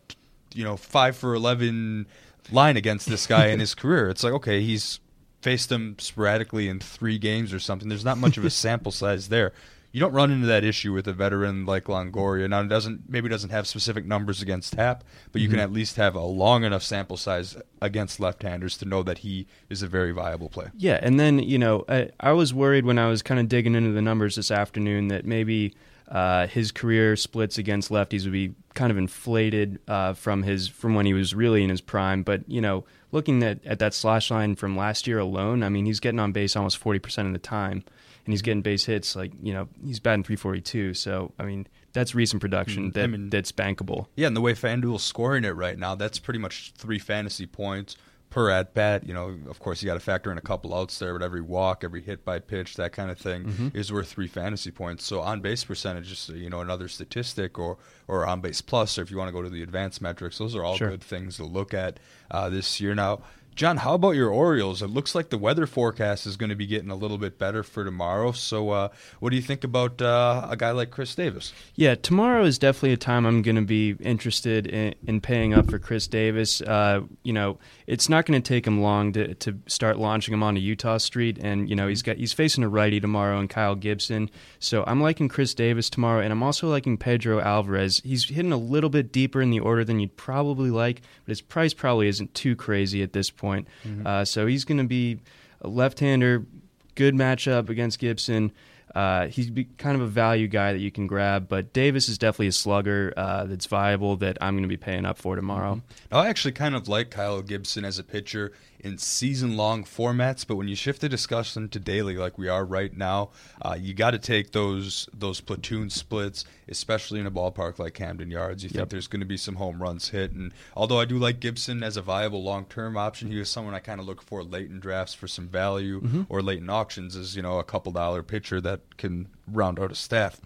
you 0.54 0.64
know, 0.64 0.76
5 0.76 1.16
for 1.16 1.34
11 1.34 2.06
line 2.50 2.76
against 2.76 3.08
this 3.08 3.26
guy 3.26 3.46
in 3.46 3.60
his 3.60 3.74
career." 3.76 4.08
It's 4.08 4.24
like, 4.24 4.32
"Okay, 4.32 4.62
he's 4.62 5.00
faced 5.42 5.70
him 5.70 5.96
sporadically 5.98 6.68
in 6.68 6.78
three 6.78 7.18
games 7.18 7.52
or 7.52 7.58
something. 7.58 7.88
There's 7.88 8.04
not 8.04 8.18
much 8.18 8.38
of 8.38 8.44
a 8.44 8.50
sample 8.64 8.92
size 8.92 9.28
there. 9.28 9.52
You 9.90 10.00
don't 10.00 10.12
run 10.12 10.30
into 10.30 10.46
that 10.46 10.64
issue 10.64 10.94
with 10.94 11.06
a 11.06 11.12
veteran 11.12 11.66
like 11.66 11.84
Longoria. 11.84 12.48
Now, 12.48 12.62
it 12.62 12.68
doesn't 12.68 13.10
maybe 13.10 13.28
doesn't 13.28 13.50
have 13.50 13.66
specific 13.66 14.06
numbers 14.06 14.40
against 14.40 14.74
Happ, 14.76 15.04
but 15.32 15.42
you 15.42 15.48
can 15.48 15.58
mm-hmm. 15.58 15.64
at 15.64 15.72
least 15.72 15.96
have 15.96 16.14
a 16.14 16.22
long 16.22 16.64
enough 16.64 16.82
sample 16.82 17.18
size 17.18 17.58
against 17.82 18.18
left-handers 18.18 18.78
to 18.78 18.86
know 18.86 19.02
that 19.02 19.18
he 19.18 19.46
is 19.68 19.82
a 19.82 19.86
very 19.86 20.12
viable 20.12 20.48
play. 20.48 20.68
Yeah, 20.78 20.98
and 21.02 21.20
then 21.20 21.40
you 21.40 21.58
know, 21.58 21.84
I, 21.90 22.08
I 22.20 22.32
was 22.32 22.54
worried 22.54 22.86
when 22.86 22.98
I 22.98 23.08
was 23.08 23.20
kind 23.20 23.38
of 23.38 23.48
digging 23.48 23.74
into 23.74 23.92
the 23.92 24.00
numbers 24.00 24.36
this 24.36 24.50
afternoon 24.50 25.08
that 25.08 25.26
maybe 25.26 25.74
uh, 26.12 26.46
his 26.46 26.70
career 26.70 27.16
splits 27.16 27.56
against 27.56 27.90
lefties 27.90 28.24
would 28.24 28.32
be 28.32 28.54
kind 28.74 28.90
of 28.92 28.98
inflated 28.98 29.78
uh, 29.88 30.12
from 30.12 30.42
his 30.42 30.68
from 30.68 30.94
when 30.94 31.06
he 31.06 31.14
was 31.14 31.34
really 31.34 31.64
in 31.64 31.70
his 31.70 31.80
prime. 31.80 32.22
But 32.22 32.48
you 32.48 32.60
know, 32.60 32.84
looking 33.12 33.42
at, 33.42 33.64
at 33.64 33.78
that 33.78 33.94
slash 33.94 34.30
line 34.30 34.54
from 34.54 34.76
last 34.76 35.06
year 35.06 35.18
alone, 35.18 35.62
I 35.62 35.70
mean, 35.70 35.86
he's 35.86 36.00
getting 36.00 36.20
on 36.20 36.32
base 36.32 36.54
almost 36.54 36.76
forty 36.76 36.98
percent 36.98 37.28
of 37.28 37.32
the 37.32 37.38
time, 37.38 37.82
and 38.26 38.32
he's 38.32 38.42
getting 38.42 38.60
base 38.60 38.84
hits 38.84 39.16
like 39.16 39.32
you 39.42 39.54
know 39.54 39.68
he's 39.84 40.00
batting 40.00 40.22
three 40.22 40.36
forty 40.36 40.60
two. 40.60 40.92
So 40.92 41.32
I 41.38 41.44
mean, 41.44 41.66
that's 41.94 42.14
recent 42.14 42.42
production 42.42 42.92
Mm, 42.92 43.02
I 43.02 43.06
mean- 43.06 43.30
that's 43.30 43.50
bankable. 43.52 44.06
Yeah, 44.14 44.26
and 44.26 44.36
the 44.36 44.42
way 44.42 44.52
FanDuel's 44.52 45.02
scoring 45.02 45.44
it 45.44 45.56
right 45.56 45.78
now, 45.78 45.94
that's 45.94 46.18
pretty 46.18 46.38
much 46.40 46.72
three 46.76 46.98
fantasy 46.98 47.46
points 47.46 47.96
per 48.32 48.50
at 48.50 48.72
bat. 48.74 49.06
You 49.06 49.12
know, 49.14 49.36
of 49.48 49.60
course, 49.60 49.82
you 49.82 49.86
got 49.86 49.94
to 49.94 50.00
factor 50.00 50.32
in 50.32 50.38
a 50.38 50.42
couple 50.42 50.74
outs 50.74 50.98
there, 50.98 51.12
but 51.16 51.22
every 51.24 51.42
walk, 51.42 51.84
every 51.84 52.00
hit 52.02 52.24
by 52.24 52.38
pitch, 52.38 52.74
that 52.76 52.92
kind 52.92 53.10
of 53.10 53.18
thing 53.18 53.70
is 53.74 53.92
worth 53.92 54.08
three 54.08 54.26
fantasy 54.26 54.70
points. 54.70 55.04
So 55.04 55.20
on 55.20 55.40
base 55.40 55.62
percentage 55.64 56.10
is 56.10 56.28
you 56.34 56.48
know 56.50 56.60
another 56.60 56.88
statistic, 56.88 57.58
or 57.58 57.76
or 58.08 58.26
on 58.26 58.40
base 58.40 58.60
plus, 58.62 58.98
or 58.98 59.02
if 59.02 59.10
you 59.10 59.16
want 59.18 59.28
to 59.28 59.32
go 59.32 59.42
to 59.42 59.50
the 59.50 59.62
advanced 59.62 60.00
metrics, 60.00 60.38
those 60.38 60.56
are 60.56 60.64
all 60.64 60.76
Sure. 60.76 60.88
good 60.90 61.02
things 61.04 61.36
to 61.36 61.44
look 61.44 61.74
at 61.74 62.00
uh, 62.30 62.48
this 62.48 62.80
year. 62.80 62.94
Now, 62.94 63.20
John, 63.54 63.76
how 63.76 63.94
about 63.94 64.12
your 64.12 64.30
Orioles? 64.30 64.80
It 64.80 64.86
looks 64.86 65.14
like 65.14 65.28
the 65.28 65.36
weather 65.36 65.66
forecast 65.66 66.26
is 66.26 66.38
going 66.38 66.48
to 66.48 66.56
be 66.56 66.66
getting 66.66 66.90
a 66.90 66.94
little 66.94 67.18
bit 67.18 67.38
better 67.38 67.62
for 67.62 67.84
tomorrow. 67.84 68.32
So, 68.32 68.70
uh, 68.70 68.88
what 69.20 69.28
do 69.28 69.36
you 69.36 69.42
think 69.42 69.62
about 69.62 70.00
uh, 70.00 70.46
a 70.48 70.56
guy 70.56 70.70
like 70.70 70.90
Chris 70.90 71.14
Davis? 71.14 71.52
Yeah, 71.74 71.94
tomorrow 71.94 72.44
is 72.44 72.58
definitely 72.58 72.94
a 72.94 72.96
time 72.96 73.26
I'm 73.26 73.42
going 73.42 73.56
to 73.56 73.62
be 73.62 73.90
interested 74.00 74.66
in, 74.66 74.94
in, 75.06 75.20
paying 75.20 75.52
up 75.52 75.70
for 75.70 75.78
Chris 75.78 76.06
Davis. 76.06 76.62
Uh, 76.62 77.02
you 77.24 77.34
know, 77.34 77.58
it's 77.86 78.08
not 78.08 78.24
going 78.24 78.40
to 78.40 78.46
take 78.46 78.66
him 78.66 78.80
long 78.80 79.12
to, 79.12 79.34
to 79.34 79.58
start 79.66 79.98
launching 79.98 80.32
him 80.32 80.42
onto 80.42 80.60
Eutaw 80.60 80.98
Street, 80.98 81.38
and 81.38 81.68
you 81.68 81.76
know 81.76 81.88
he's 81.88 82.00
got 82.02 82.16
he's 82.16 82.32
facing 82.32 82.64
a 82.64 82.68
righty 82.68 83.00
tomorrow 83.00 83.38
and 83.38 83.50
Kyle 83.50 83.74
Gibson. 83.74 84.30
So 84.60 84.82
I'm 84.86 85.02
liking 85.02 85.28
Chris 85.28 85.52
Davis 85.52 85.90
tomorrow, 85.90 86.22
and 86.22 86.32
I'm 86.32 86.42
also 86.42 86.70
liking 86.70 86.96
Pedro 86.96 87.38
Alvarez. 87.38 88.00
He's 88.02 88.30
hitting 88.30 88.52
a 88.52 88.56
little 88.56 88.90
bit 88.90 89.12
deeper 89.12 89.42
in 89.42 89.50
the 89.50 89.60
order 89.60 89.84
than 89.84 90.00
you'd 90.00 90.16
probably 90.16 90.70
like, 90.70 91.02
but 91.26 91.32
his 91.32 91.42
price 91.42 91.74
probably 91.74 92.08
isn't 92.08 92.32
too 92.32 92.56
crazy 92.56 93.02
at 93.02 93.12
this 93.12 93.28
point. 93.28 93.41
Mm-hmm. 93.42 94.06
Uh, 94.06 94.24
so 94.24 94.46
he's 94.46 94.64
going 94.64 94.78
to 94.78 94.84
be 94.84 95.18
a 95.60 95.68
left-hander, 95.68 96.46
good 96.94 97.14
matchup 97.14 97.68
against 97.68 97.98
Gibson. 97.98 98.52
Uh, 98.94 99.28
he's 99.28 99.50
kind 99.78 99.96
of 99.96 100.02
a 100.02 100.06
value 100.06 100.46
guy 100.46 100.72
that 100.72 100.80
you 100.80 100.90
can 100.90 101.06
grab, 101.06 101.48
but 101.48 101.72
Davis 101.72 102.10
is 102.10 102.18
definitely 102.18 102.48
a 102.48 102.52
slugger 102.52 103.14
uh, 103.16 103.44
that's 103.44 103.64
viable 103.64 104.16
that 104.16 104.36
I'm 104.40 104.54
going 104.54 104.64
to 104.64 104.68
be 104.68 104.76
paying 104.76 105.06
up 105.06 105.16
for 105.16 105.34
tomorrow. 105.34 105.76
Mm-hmm. 105.76 106.14
I 106.14 106.28
actually 106.28 106.52
kind 106.52 106.74
of 106.74 106.88
like 106.88 107.10
Kyle 107.10 107.40
Gibson 107.40 107.86
as 107.86 107.98
a 107.98 108.04
pitcher 108.04 108.52
in 108.82 108.98
season 108.98 109.56
long 109.56 109.84
formats, 109.84 110.46
but 110.46 110.56
when 110.56 110.68
you 110.68 110.74
shift 110.74 111.00
the 111.00 111.08
discussion 111.08 111.68
to 111.68 111.78
daily 111.78 112.16
like 112.16 112.36
we 112.36 112.48
are 112.48 112.64
right 112.64 112.96
now, 112.96 113.30
uh, 113.62 113.76
you 113.78 113.94
got 113.94 114.10
to 114.10 114.18
take 114.18 114.52
those 114.52 115.08
those 115.14 115.40
platoon 115.40 115.88
splits, 115.88 116.44
especially 116.68 117.20
in 117.20 117.26
a 117.26 117.30
ballpark 117.30 117.78
like 117.78 117.94
Camden 117.94 118.30
Yards. 118.30 118.64
You 118.64 118.68
yep. 118.68 118.74
think 118.74 118.90
there's 118.90 119.06
going 119.06 119.20
to 119.20 119.26
be 119.26 119.36
some 119.36 119.56
home 119.56 119.80
runs 119.80 120.08
hit, 120.08 120.32
and 120.32 120.52
although 120.76 120.98
I 120.98 121.04
do 121.04 121.18
like 121.18 121.38
Gibson 121.38 121.82
as 121.82 121.96
a 121.96 122.02
viable 122.02 122.42
long 122.42 122.64
term 122.64 122.96
option, 122.96 123.30
he 123.30 123.38
was 123.38 123.48
someone 123.48 123.74
I 123.74 123.78
kind 123.78 124.00
of 124.00 124.06
look 124.06 124.20
for 124.20 124.42
late 124.42 124.70
in 124.70 124.80
drafts 124.80 125.14
for 125.14 125.28
some 125.28 125.48
value 125.48 126.00
mm-hmm. 126.00 126.22
or 126.28 126.42
late 126.42 126.58
in 126.58 126.68
auctions 126.68 127.14
as 127.16 127.36
you 127.36 127.42
know 127.42 127.58
a 127.58 127.64
couple 127.64 127.92
dollar 127.92 128.22
pitcher 128.22 128.60
that 128.60 128.96
can 128.96 129.28
round 129.46 129.78
out 129.78 129.92
a 129.92 129.94
staff. 129.94 130.40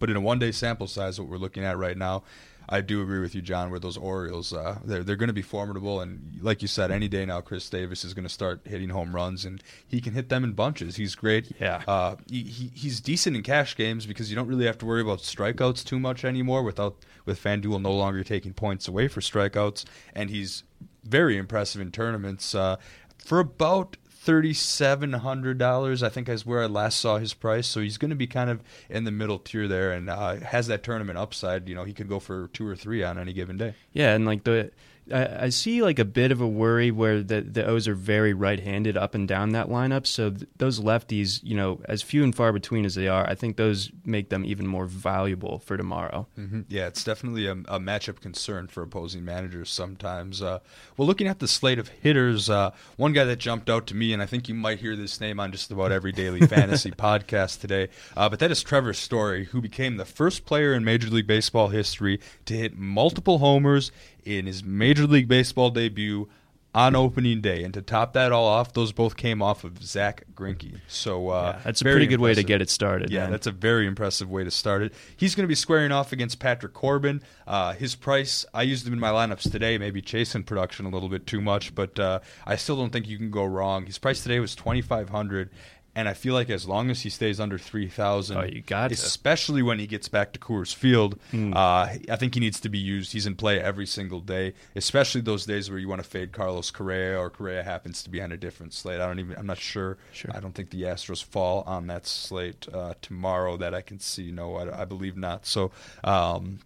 But 0.00 0.10
in 0.10 0.16
a 0.16 0.20
one 0.20 0.40
day 0.40 0.50
sample 0.50 0.88
size, 0.88 1.20
what 1.20 1.28
we're 1.28 1.36
looking 1.36 1.62
at 1.62 1.78
right 1.78 1.96
now, 1.96 2.24
I 2.72 2.80
do 2.80 3.02
agree 3.02 3.20
with 3.20 3.34
you, 3.34 3.42
John. 3.42 3.70
Where 3.70 3.78
those 3.78 3.98
Orioles, 3.98 4.54
uh, 4.54 4.78
they're 4.82 5.04
they're 5.04 5.16
going 5.16 5.28
to 5.28 5.34
be 5.34 5.42
formidable, 5.42 6.00
and 6.00 6.38
like 6.40 6.62
you 6.62 6.68
said, 6.68 6.90
any 6.90 7.06
day 7.06 7.26
now, 7.26 7.42
Chris 7.42 7.68
Davis 7.68 8.02
is 8.02 8.14
going 8.14 8.24
to 8.24 8.32
start 8.32 8.62
hitting 8.64 8.88
home 8.88 9.14
runs, 9.14 9.44
and 9.44 9.62
he 9.86 10.00
can 10.00 10.14
hit 10.14 10.30
them 10.30 10.42
in 10.42 10.54
bunches. 10.54 10.96
He's 10.96 11.14
great. 11.14 11.52
Yeah, 11.60 11.82
uh, 11.86 12.16
he, 12.30 12.70
he's 12.74 13.00
decent 13.00 13.36
in 13.36 13.42
cash 13.42 13.76
games 13.76 14.06
because 14.06 14.30
you 14.30 14.36
don't 14.36 14.48
really 14.48 14.64
have 14.64 14.78
to 14.78 14.86
worry 14.86 15.02
about 15.02 15.18
strikeouts 15.18 15.84
too 15.84 16.00
much 16.00 16.24
anymore. 16.24 16.62
Without 16.62 16.96
with 17.26 17.42
FanDuel 17.42 17.82
no 17.82 17.92
longer 17.92 18.24
taking 18.24 18.54
points 18.54 18.88
away 18.88 19.06
for 19.06 19.20
strikeouts, 19.20 19.84
and 20.14 20.30
he's 20.30 20.64
very 21.04 21.36
impressive 21.36 21.82
in 21.82 21.90
tournaments. 21.90 22.54
Uh, 22.54 22.76
for 23.18 23.38
about 23.38 23.96
thirty-seven 24.24 25.12
hundred 25.14 25.58
dollars. 25.58 26.02
I 26.02 26.08
think 26.08 26.28
is 26.28 26.46
where 26.46 26.62
I 26.62 26.66
last 26.66 26.98
saw 26.98 27.18
his 27.18 27.34
price. 27.34 27.66
So 27.66 27.80
he's 27.80 27.98
going 27.98 28.10
to 28.10 28.16
be 28.16 28.26
kind 28.26 28.50
of 28.50 28.60
in 28.88 29.04
the 29.04 29.10
middle 29.10 29.38
tier 29.38 29.66
there, 29.68 29.92
and 29.92 30.08
uh, 30.08 30.36
has 30.36 30.68
that 30.68 30.82
tournament 30.82 31.18
upside. 31.18 31.68
You 31.68 31.74
know, 31.74 31.84
he 31.84 31.92
could 31.92 32.08
go 32.08 32.20
for 32.20 32.48
two 32.48 32.66
or 32.66 32.76
three 32.76 33.02
on 33.02 33.18
any 33.18 33.32
given 33.32 33.56
day. 33.56 33.74
Yeah, 33.92 34.14
and 34.14 34.24
like 34.24 34.44
the 34.44 34.70
I, 35.10 35.44
I, 35.44 35.48
see 35.48 35.82
like 35.82 35.98
a 35.98 36.04
bit 36.04 36.30
of 36.30 36.40
a 36.40 36.46
worry 36.46 36.90
where 36.90 37.22
the 37.22 37.40
the 37.40 37.66
O's 37.66 37.88
are 37.88 37.94
very 37.94 38.32
right-handed 38.32 38.96
up 38.96 39.14
and 39.14 39.26
down 39.26 39.50
that 39.50 39.68
lineup. 39.68 40.06
So 40.06 40.30
th- 40.30 40.48
those 40.56 40.78
lefties, 40.78 41.40
you 41.42 41.56
know, 41.56 41.80
as 41.86 42.02
few 42.02 42.22
and 42.22 42.34
far 42.34 42.52
between 42.52 42.84
as 42.84 42.94
they 42.94 43.08
are, 43.08 43.28
I 43.28 43.34
think 43.34 43.56
those 43.56 43.90
make 44.04 44.28
them 44.28 44.44
even 44.44 44.66
more 44.66 44.86
valuable 44.86 45.58
for 45.58 45.76
tomorrow. 45.76 46.28
Mm-hmm. 46.38 46.62
Yeah, 46.68 46.86
it's 46.86 47.02
definitely 47.02 47.46
a, 47.46 47.52
a, 47.52 47.80
matchup 47.80 48.20
concern 48.20 48.68
for 48.68 48.82
opposing 48.82 49.24
managers 49.24 49.70
sometimes. 49.70 50.40
Uh, 50.40 50.60
well, 50.96 51.08
looking 51.08 51.26
at 51.26 51.40
the 51.40 51.48
slate 51.48 51.80
of 51.80 51.88
hitters, 51.88 52.48
uh, 52.48 52.70
one 52.96 53.12
guy 53.12 53.24
that 53.24 53.36
jumped 53.36 53.68
out 53.68 53.88
to 53.88 53.96
me, 53.96 54.12
and 54.12 54.22
I 54.22 54.26
think 54.26 54.48
you 54.48 54.54
might 54.54 54.78
hear 54.78 54.94
this 54.94 55.20
name 55.20 55.40
on 55.40 55.50
just 55.50 55.72
about 55.72 55.90
every 55.90 56.12
daily 56.12 56.40
fantasy 56.46 56.92
podcast 56.92 57.60
today, 57.60 57.88
uh, 58.16 58.28
but 58.28 58.38
that 58.38 58.52
is 58.52 58.62
Trevor 58.62 58.92
Story, 58.92 59.46
who 59.46 59.60
became 59.60 59.96
the 59.96 60.04
first 60.04 60.44
player 60.44 60.74
in 60.74 60.84
Major 60.84 61.08
League 61.08 61.26
Baseball 61.26 61.68
history 61.68 62.20
to 62.44 62.54
hit 62.54 62.78
multiple 62.78 63.38
homers 63.38 63.90
in 64.24 64.46
his 64.46 64.64
Major 64.64 65.06
League 65.06 65.28
Baseball 65.28 65.70
debut 65.70 66.28
on 66.74 66.96
opening 66.96 67.42
day. 67.42 67.64
And 67.64 67.74
to 67.74 67.82
top 67.82 68.14
that 68.14 68.32
all 68.32 68.46
off, 68.46 68.72
those 68.72 68.92
both 68.92 69.16
came 69.16 69.42
off 69.42 69.62
of 69.62 69.84
Zack 69.84 70.24
Greinke. 70.34 70.80
So 70.88 71.28
uh, 71.28 71.52
yeah, 71.56 71.62
that's 71.64 71.82
a 71.82 71.84
pretty 71.84 72.06
good 72.06 72.14
impressive. 72.14 72.20
way 72.20 72.34
to 72.34 72.42
get 72.42 72.62
it 72.62 72.70
started. 72.70 73.10
Yeah, 73.10 73.24
man. 73.24 73.30
that's 73.30 73.46
a 73.46 73.52
very 73.52 73.86
impressive 73.86 74.30
way 74.30 74.42
to 74.44 74.50
start 74.50 74.82
it. 74.82 74.94
He's 75.16 75.34
going 75.34 75.44
to 75.44 75.48
be 75.48 75.54
squaring 75.54 75.92
off 75.92 76.12
against 76.12 76.38
Patrick 76.38 76.72
Corbin. 76.72 77.22
Uh, 77.46 77.74
his 77.74 77.94
price, 77.94 78.46
I 78.54 78.62
used 78.62 78.86
him 78.86 78.94
in 78.94 79.00
my 79.00 79.10
lineups 79.10 79.50
today, 79.50 79.76
maybe 79.76 80.00
chasing 80.00 80.44
production 80.44 80.86
a 80.86 80.88
little 80.88 81.10
bit 81.10 81.26
too 81.26 81.42
much, 81.42 81.74
but 81.74 81.98
uh, 81.98 82.20
I 82.46 82.56
still 82.56 82.76
don't 82.76 82.90
think 82.90 83.06
you 83.06 83.18
can 83.18 83.30
go 83.30 83.44
wrong. 83.44 83.84
His 83.84 83.98
price 83.98 84.22
today 84.22 84.40
was 84.40 84.54
twenty 84.54 84.80
five 84.80 85.10
hundred, 85.10 85.50
and 85.94 86.08
I 86.08 86.14
feel 86.14 86.32
like 86.32 86.48
as 86.48 86.66
long 86.66 86.90
as 86.90 87.02
he 87.02 87.10
stays 87.10 87.38
under 87.38 87.58
three 87.58 87.88
thousand, 87.88 88.38
oh, 88.38 88.44
you 88.44 88.62
got 88.62 88.92
especially 88.92 89.62
when 89.62 89.78
he 89.78 89.86
gets 89.86 90.08
back 90.08 90.32
to 90.32 90.40
Coors 90.40 90.74
Field, 90.74 91.18
mm. 91.32 91.54
uh, 91.54 91.88
I 92.10 92.16
think 92.16 92.34
he 92.34 92.40
needs 92.40 92.60
to 92.60 92.68
be 92.68 92.78
used. 92.78 93.12
He's 93.12 93.26
in 93.26 93.36
play 93.36 93.60
every 93.60 93.86
single 93.86 94.20
day, 94.20 94.54
especially 94.74 95.20
those 95.20 95.44
days 95.44 95.70
where 95.70 95.78
you 95.78 95.88
want 95.88 96.02
to 96.02 96.08
fade 96.08 96.32
Carlos 96.32 96.70
Correa 96.70 97.18
or 97.18 97.28
Correa 97.28 97.62
happens 97.62 98.02
to 98.04 98.10
be 98.10 98.22
on 98.22 98.32
a 98.32 98.36
different 98.36 98.72
slate. 98.72 99.00
I 99.00 99.06
don't 99.06 99.18
even. 99.18 99.36
I'm 99.36 99.46
not 99.46 99.58
sure. 99.58 99.98
Sure. 100.12 100.30
I 100.34 100.40
don't 100.40 100.54
think 100.54 100.70
the 100.70 100.82
Astros 100.82 101.22
fall 101.22 101.62
on 101.66 101.86
that 101.88 102.06
slate 102.06 102.66
uh, 102.72 102.94
tomorrow 103.02 103.56
that 103.58 103.74
I 103.74 103.82
can 103.82 103.98
see. 104.00 104.30
No, 104.30 104.56
I, 104.56 104.82
I 104.82 104.84
believe 104.86 105.16
not. 105.16 105.44
So, 105.44 105.72
um, 106.04 106.60